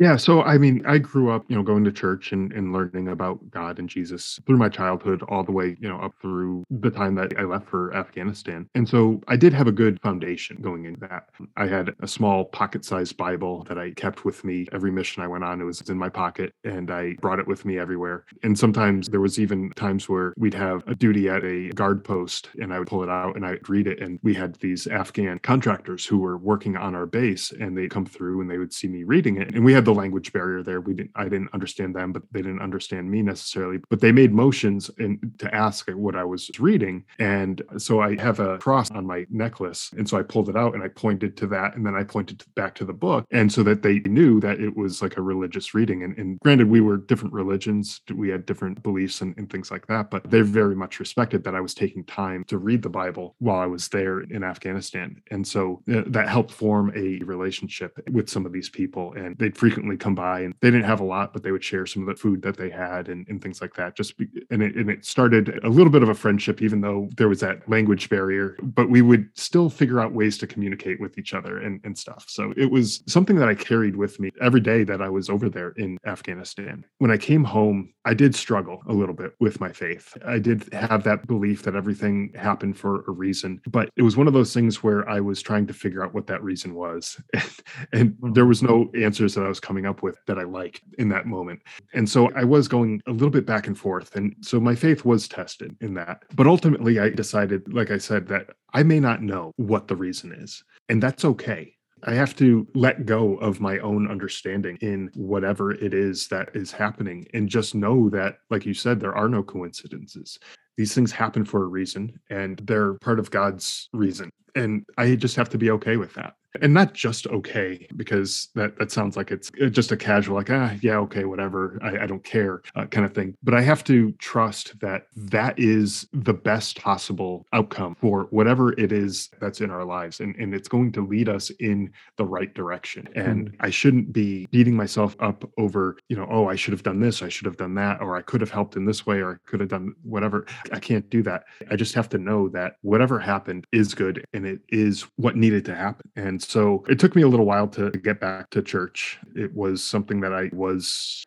Yeah, 0.00 0.16
so 0.16 0.42
I 0.42 0.58
mean, 0.58 0.84
I 0.86 0.98
grew 0.98 1.30
up, 1.30 1.44
you 1.48 1.54
know, 1.54 1.62
going 1.62 1.84
to 1.84 1.92
church 1.92 2.32
and, 2.32 2.52
and 2.52 2.72
learning 2.72 3.06
about 3.06 3.38
God 3.50 3.78
and 3.78 3.88
Jesus 3.88 4.40
through 4.44 4.56
my 4.56 4.68
childhood, 4.68 5.22
all 5.28 5.44
the 5.44 5.52
way, 5.52 5.76
you 5.78 5.88
know, 5.88 5.98
up 5.98 6.14
through 6.20 6.64
the 6.68 6.90
time 6.90 7.14
that 7.14 7.32
I 7.38 7.42
left 7.42 7.68
for 7.68 7.94
Afghanistan. 7.94 8.68
And 8.74 8.88
so 8.88 9.20
I 9.28 9.36
did 9.36 9.52
have 9.52 9.68
a 9.68 9.72
good 9.72 10.00
foundation 10.00 10.56
going 10.60 10.84
into 10.86 10.98
that. 11.00 11.28
I 11.56 11.68
had 11.68 11.94
a 12.00 12.08
small 12.08 12.44
pocket 12.44 12.84
sized 12.84 13.16
Bible 13.16 13.62
that 13.68 13.78
I 13.78 13.92
kept 13.92 14.24
with 14.24 14.42
me 14.42 14.66
every 14.72 14.90
mission 14.90 15.22
I 15.22 15.28
went 15.28 15.44
on. 15.44 15.60
It 15.60 15.64
was 15.64 15.80
in 15.82 15.96
my 15.96 16.08
pocket 16.08 16.54
and 16.64 16.90
I 16.90 17.14
brought 17.20 17.38
it 17.38 17.46
with 17.46 17.64
me 17.64 17.78
everywhere. 17.78 18.24
And 18.42 18.58
sometimes 18.58 19.08
there 19.08 19.20
was 19.20 19.38
even 19.38 19.70
times 19.76 20.08
where 20.08 20.34
we'd 20.36 20.54
have 20.54 20.82
a 20.88 20.96
duty 20.96 21.28
at 21.28 21.44
a 21.44 21.68
guard 21.70 22.02
post 22.02 22.50
and 22.60 22.74
I 22.74 22.80
would 22.80 22.88
pull 22.88 23.04
it 23.04 23.08
out 23.08 23.36
and 23.36 23.46
I'd 23.46 23.68
read 23.68 23.86
it. 23.86 24.00
And 24.00 24.18
we 24.24 24.34
had 24.34 24.56
these 24.56 24.88
Afghan 24.88 25.38
contractors 25.38 26.04
who 26.04 26.18
were 26.18 26.36
working 26.36 26.76
on 26.76 26.96
our 26.96 27.06
base 27.06 27.52
and 27.52 27.78
they'd 27.78 27.90
come 27.90 28.06
through 28.06 28.40
and 28.40 28.50
they 28.50 28.58
would 28.58 28.72
see 28.72 28.88
me 28.88 29.04
reading 29.04 29.40
it. 29.40 29.54
And 29.54 29.64
we 29.64 29.72
had 29.72 29.83
the 29.84 29.94
language 29.94 30.32
barrier 30.32 30.62
there. 30.62 30.80
We 30.80 30.94
didn't, 30.94 31.12
I 31.14 31.24
didn't 31.24 31.52
understand 31.52 31.94
them, 31.94 32.12
but 32.12 32.22
they 32.32 32.42
didn't 32.42 32.62
understand 32.62 33.10
me 33.10 33.22
necessarily. 33.22 33.78
But 33.90 34.00
they 34.00 34.12
made 34.12 34.32
motions 34.32 34.90
and 34.98 35.32
to 35.38 35.54
ask 35.54 35.88
what 35.90 36.16
I 36.16 36.24
was 36.24 36.50
reading. 36.58 37.04
And 37.18 37.62
so 37.78 38.00
I 38.00 38.20
have 38.20 38.40
a 38.40 38.58
cross 38.58 38.90
on 38.90 39.06
my 39.06 39.26
necklace. 39.30 39.90
And 39.96 40.08
so 40.08 40.18
I 40.18 40.22
pulled 40.22 40.48
it 40.48 40.56
out 40.56 40.74
and 40.74 40.82
I 40.82 40.88
pointed 40.88 41.36
to 41.38 41.46
that. 41.48 41.76
And 41.76 41.84
then 41.84 41.94
I 41.94 42.04
pointed 42.04 42.42
back 42.54 42.74
to 42.76 42.84
the 42.84 42.92
book. 42.92 43.26
And 43.30 43.52
so 43.52 43.62
that 43.62 43.82
they 43.82 44.00
knew 44.00 44.40
that 44.40 44.60
it 44.60 44.76
was 44.76 45.02
like 45.02 45.16
a 45.16 45.22
religious 45.22 45.74
reading. 45.74 46.02
And, 46.02 46.16
and 46.18 46.40
granted, 46.40 46.68
we 46.68 46.80
were 46.80 46.96
different 46.96 47.34
religions, 47.34 48.00
we 48.14 48.28
had 48.28 48.46
different 48.46 48.82
beliefs 48.82 49.20
and, 49.20 49.36
and 49.36 49.50
things 49.50 49.70
like 49.70 49.86
that, 49.88 50.10
but 50.10 50.30
they 50.30 50.40
very 50.40 50.74
much 50.74 51.00
respected 51.00 51.44
that 51.44 51.54
I 51.54 51.60
was 51.60 51.74
taking 51.74 52.04
time 52.04 52.44
to 52.44 52.58
read 52.58 52.82
the 52.82 52.90
Bible 52.90 53.34
while 53.38 53.60
I 53.60 53.66
was 53.66 53.88
there 53.88 54.20
in 54.20 54.44
Afghanistan. 54.44 55.20
And 55.30 55.46
so 55.46 55.82
uh, 55.92 56.02
that 56.06 56.28
helped 56.28 56.52
form 56.52 56.92
a 56.96 57.18
relationship 57.24 57.98
with 58.10 58.28
some 58.28 58.46
of 58.46 58.52
these 58.52 58.68
people. 58.68 59.12
And 59.14 59.36
they'd 59.38 59.56
frequently 59.56 59.73
come 59.98 60.14
by 60.14 60.40
and 60.40 60.54
they 60.60 60.70
didn't 60.70 60.86
have 60.86 61.00
a 61.00 61.04
lot, 61.04 61.32
but 61.32 61.42
they 61.42 61.52
would 61.52 61.64
share 61.64 61.86
some 61.86 62.02
of 62.02 62.08
the 62.08 62.20
food 62.20 62.42
that 62.42 62.56
they 62.56 62.70
had 62.70 63.08
and, 63.08 63.26
and 63.28 63.42
things 63.42 63.60
like 63.60 63.74
that. 63.74 63.96
Just 63.96 64.16
be, 64.18 64.26
and 64.50 64.62
it, 64.62 64.74
and 64.76 64.90
it 64.90 65.04
started 65.04 65.60
a 65.64 65.68
little 65.68 65.90
bit 65.90 66.02
of 66.02 66.08
a 66.08 66.14
friendship, 66.14 66.62
even 66.62 66.80
though 66.80 67.08
there 67.16 67.28
was 67.28 67.40
that 67.40 67.68
language 67.68 68.08
barrier, 68.08 68.56
but 68.62 68.90
we 68.90 69.02
would 69.02 69.28
still 69.34 69.70
figure 69.70 70.00
out 70.00 70.12
ways 70.12 70.38
to 70.38 70.46
communicate 70.46 71.00
with 71.00 71.18
each 71.18 71.34
other 71.34 71.58
and, 71.58 71.80
and 71.84 71.96
stuff. 71.96 72.24
So 72.28 72.52
it 72.56 72.70
was 72.70 73.02
something 73.06 73.36
that 73.36 73.48
I 73.48 73.54
carried 73.54 73.96
with 73.96 74.20
me 74.20 74.30
every 74.40 74.60
day 74.60 74.84
that 74.84 75.02
I 75.02 75.08
was 75.08 75.28
over 75.28 75.48
there 75.48 75.70
in 75.70 75.98
Afghanistan. 76.06 76.84
When 76.98 77.10
I 77.10 77.16
came 77.16 77.44
home, 77.44 77.92
I 78.04 78.14
did 78.14 78.34
struggle 78.34 78.82
a 78.88 78.92
little 78.92 79.14
bit 79.14 79.32
with 79.40 79.60
my 79.60 79.72
faith. 79.72 80.16
I 80.26 80.38
did 80.38 80.72
have 80.72 81.04
that 81.04 81.26
belief 81.26 81.62
that 81.62 81.74
everything 81.74 82.32
happened 82.34 82.76
for 82.76 83.04
a 83.08 83.10
reason, 83.10 83.60
but 83.66 83.88
it 83.96 84.02
was 84.02 84.16
one 84.16 84.26
of 84.26 84.34
those 84.34 84.52
things 84.52 84.82
where 84.82 85.08
I 85.08 85.20
was 85.20 85.40
trying 85.42 85.66
to 85.66 85.72
figure 85.72 86.04
out 86.04 86.14
what 86.14 86.26
that 86.26 86.42
reason 86.42 86.74
was. 86.74 87.20
and, 87.92 88.16
and 88.22 88.34
there 88.34 88.46
was 88.46 88.62
no 88.62 88.90
answers 88.94 89.34
that 89.34 89.44
I 89.44 89.48
was 89.48 89.60
coming 89.64 89.86
up 89.86 90.02
with 90.02 90.18
that 90.26 90.38
I 90.38 90.42
like 90.42 90.82
in 90.98 91.08
that 91.08 91.26
moment. 91.26 91.62
And 91.94 92.08
so 92.08 92.30
I 92.36 92.44
was 92.44 92.68
going 92.68 93.00
a 93.06 93.12
little 93.12 93.30
bit 93.30 93.46
back 93.46 93.66
and 93.66 93.76
forth. 93.76 94.14
And 94.14 94.36
so 94.42 94.60
my 94.60 94.74
faith 94.74 95.06
was 95.06 95.26
tested 95.26 95.74
in 95.80 95.94
that. 95.94 96.22
But 96.34 96.46
ultimately, 96.46 97.00
I 97.00 97.08
decided, 97.08 97.72
like 97.72 97.90
I 97.90 97.96
said, 97.96 98.28
that 98.28 98.50
I 98.74 98.82
may 98.82 99.00
not 99.00 99.22
know 99.22 99.52
what 99.56 99.88
the 99.88 99.96
reason 99.96 100.32
is. 100.32 100.62
And 100.90 101.02
that's 101.02 101.24
okay. 101.24 101.74
I 102.06 102.12
have 102.12 102.36
to 102.36 102.68
let 102.74 103.06
go 103.06 103.36
of 103.36 103.62
my 103.62 103.78
own 103.78 104.10
understanding 104.10 104.76
in 104.82 105.10
whatever 105.14 105.72
it 105.72 105.94
is 105.94 106.28
that 106.28 106.50
is 106.54 106.70
happening 106.70 107.26
and 107.32 107.48
just 107.48 107.74
know 107.74 108.10
that, 108.10 108.40
like 108.50 108.66
you 108.66 108.74
said, 108.74 109.00
there 109.00 109.16
are 109.16 109.30
no 109.30 109.42
coincidences. 109.42 110.38
These 110.76 110.94
things 110.94 111.12
happen 111.12 111.46
for 111.46 111.62
a 111.62 111.68
reason 111.68 112.20
and 112.28 112.58
they're 112.64 112.94
part 112.94 113.18
of 113.18 113.30
God's 113.30 113.88
reason. 113.94 114.28
And 114.54 114.84
I 114.98 115.14
just 115.14 115.36
have 115.36 115.48
to 115.50 115.58
be 115.58 115.70
okay 115.70 115.96
with 115.96 116.12
that 116.14 116.34
and 116.62 116.74
not 116.74 116.94
just 116.94 117.26
okay 117.28 117.86
because 117.96 118.48
that 118.54 118.76
that 118.78 118.90
sounds 118.90 119.16
like 119.16 119.30
it's 119.30 119.50
uh, 119.62 119.66
just 119.66 119.92
a 119.92 119.96
casual 119.96 120.36
like 120.36 120.50
ah 120.50 120.74
yeah 120.82 120.96
okay 120.96 121.24
whatever 121.24 121.78
i, 121.82 122.04
I 122.04 122.06
don't 122.06 122.24
care 122.24 122.62
uh, 122.74 122.86
kind 122.86 123.06
of 123.06 123.14
thing. 123.14 123.36
But 123.42 123.54
i 123.54 123.60
have 123.60 123.84
to 123.84 124.12
trust 124.12 124.78
that 124.80 125.06
that 125.16 125.58
is 125.58 126.06
the 126.12 126.34
best 126.34 126.80
possible 126.80 127.46
outcome 127.52 127.96
for 128.00 128.24
whatever 128.30 128.72
it 128.78 128.92
is 128.92 129.30
that's 129.40 129.60
in 129.60 129.70
our 129.70 129.84
lives 129.84 130.20
and, 130.20 130.34
and 130.36 130.54
it's 130.54 130.68
going 130.68 130.92
to 130.92 131.06
lead 131.06 131.28
us 131.28 131.50
in 131.50 131.92
the 132.16 132.24
right 132.24 132.52
direction. 132.54 133.08
And 133.14 133.52
mm. 133.52 133.56
i 133.60 133.70
shouldn't 133.70 134.12
be 134.12 134.46
beating 134.50 134.76
myself 134.76 135.16
up 135.20 135.48
over 135.58 135.96
you 136.08 136.16
know 136.16 136.26
oh 136.30 136.48
i 136.48 136.56
should 136.56 136.72
have 136.72 136.82
done 136.82 137.00
this 137.00 137.22
i 137.22 137.28
should 137.28 137.46
have 137.46 137.56
done 137.56 137.74
that 137.74 138.00
or 138.00 138.16
i 138.16 138.22
could 138.22 138.40
have 138.40 138.50
helped 138.50 138.76
in 138.76 138.84
this 138.84 139.06
way 139.06 139.20
or 139.20 139.32
i 139.32 139.36
could 139.46 139.60
have 139.60 139.68
done 139.68 139.94
whatever. 140.02 140.46
I 140.72 140.78
can't 140.78 141.08
do 141.10 141.22
that. 141.24 141.44
I 141.70 141.76
just 141.76 141.94
have 141.94 142.08
to 142.10 142.18
know 142.18 142.48
that 142.50 142.76
whatever 142.82 143.18
happened 143.18 143.66
is 143.72 143.94
good 143.94 144.24
and 144.32 144.46
it 144.46 144.60
is 144.68 145.06
what 145.16 145.36
needed 145.36 145.64
to 145.66 145.74
happen. 145.74 146.10
And 146.16 146.40
so 146.50 146.84
it 146.88 146.98
took 146.98 147.14
me 147.16 147.22
a 147.22 147.28
little 147.28 147.46
while 147.46 147.68
to 147.68 147.90
get 147.90 148.20
back 148.20 148.50
to 148.50 148.62
church. 148.62 149.18
It 149.34 149.54
was 149.54 149.82
something 149.82 150.20
that 150.20 150.32
I 150.32 150.50
was 150.52 151.24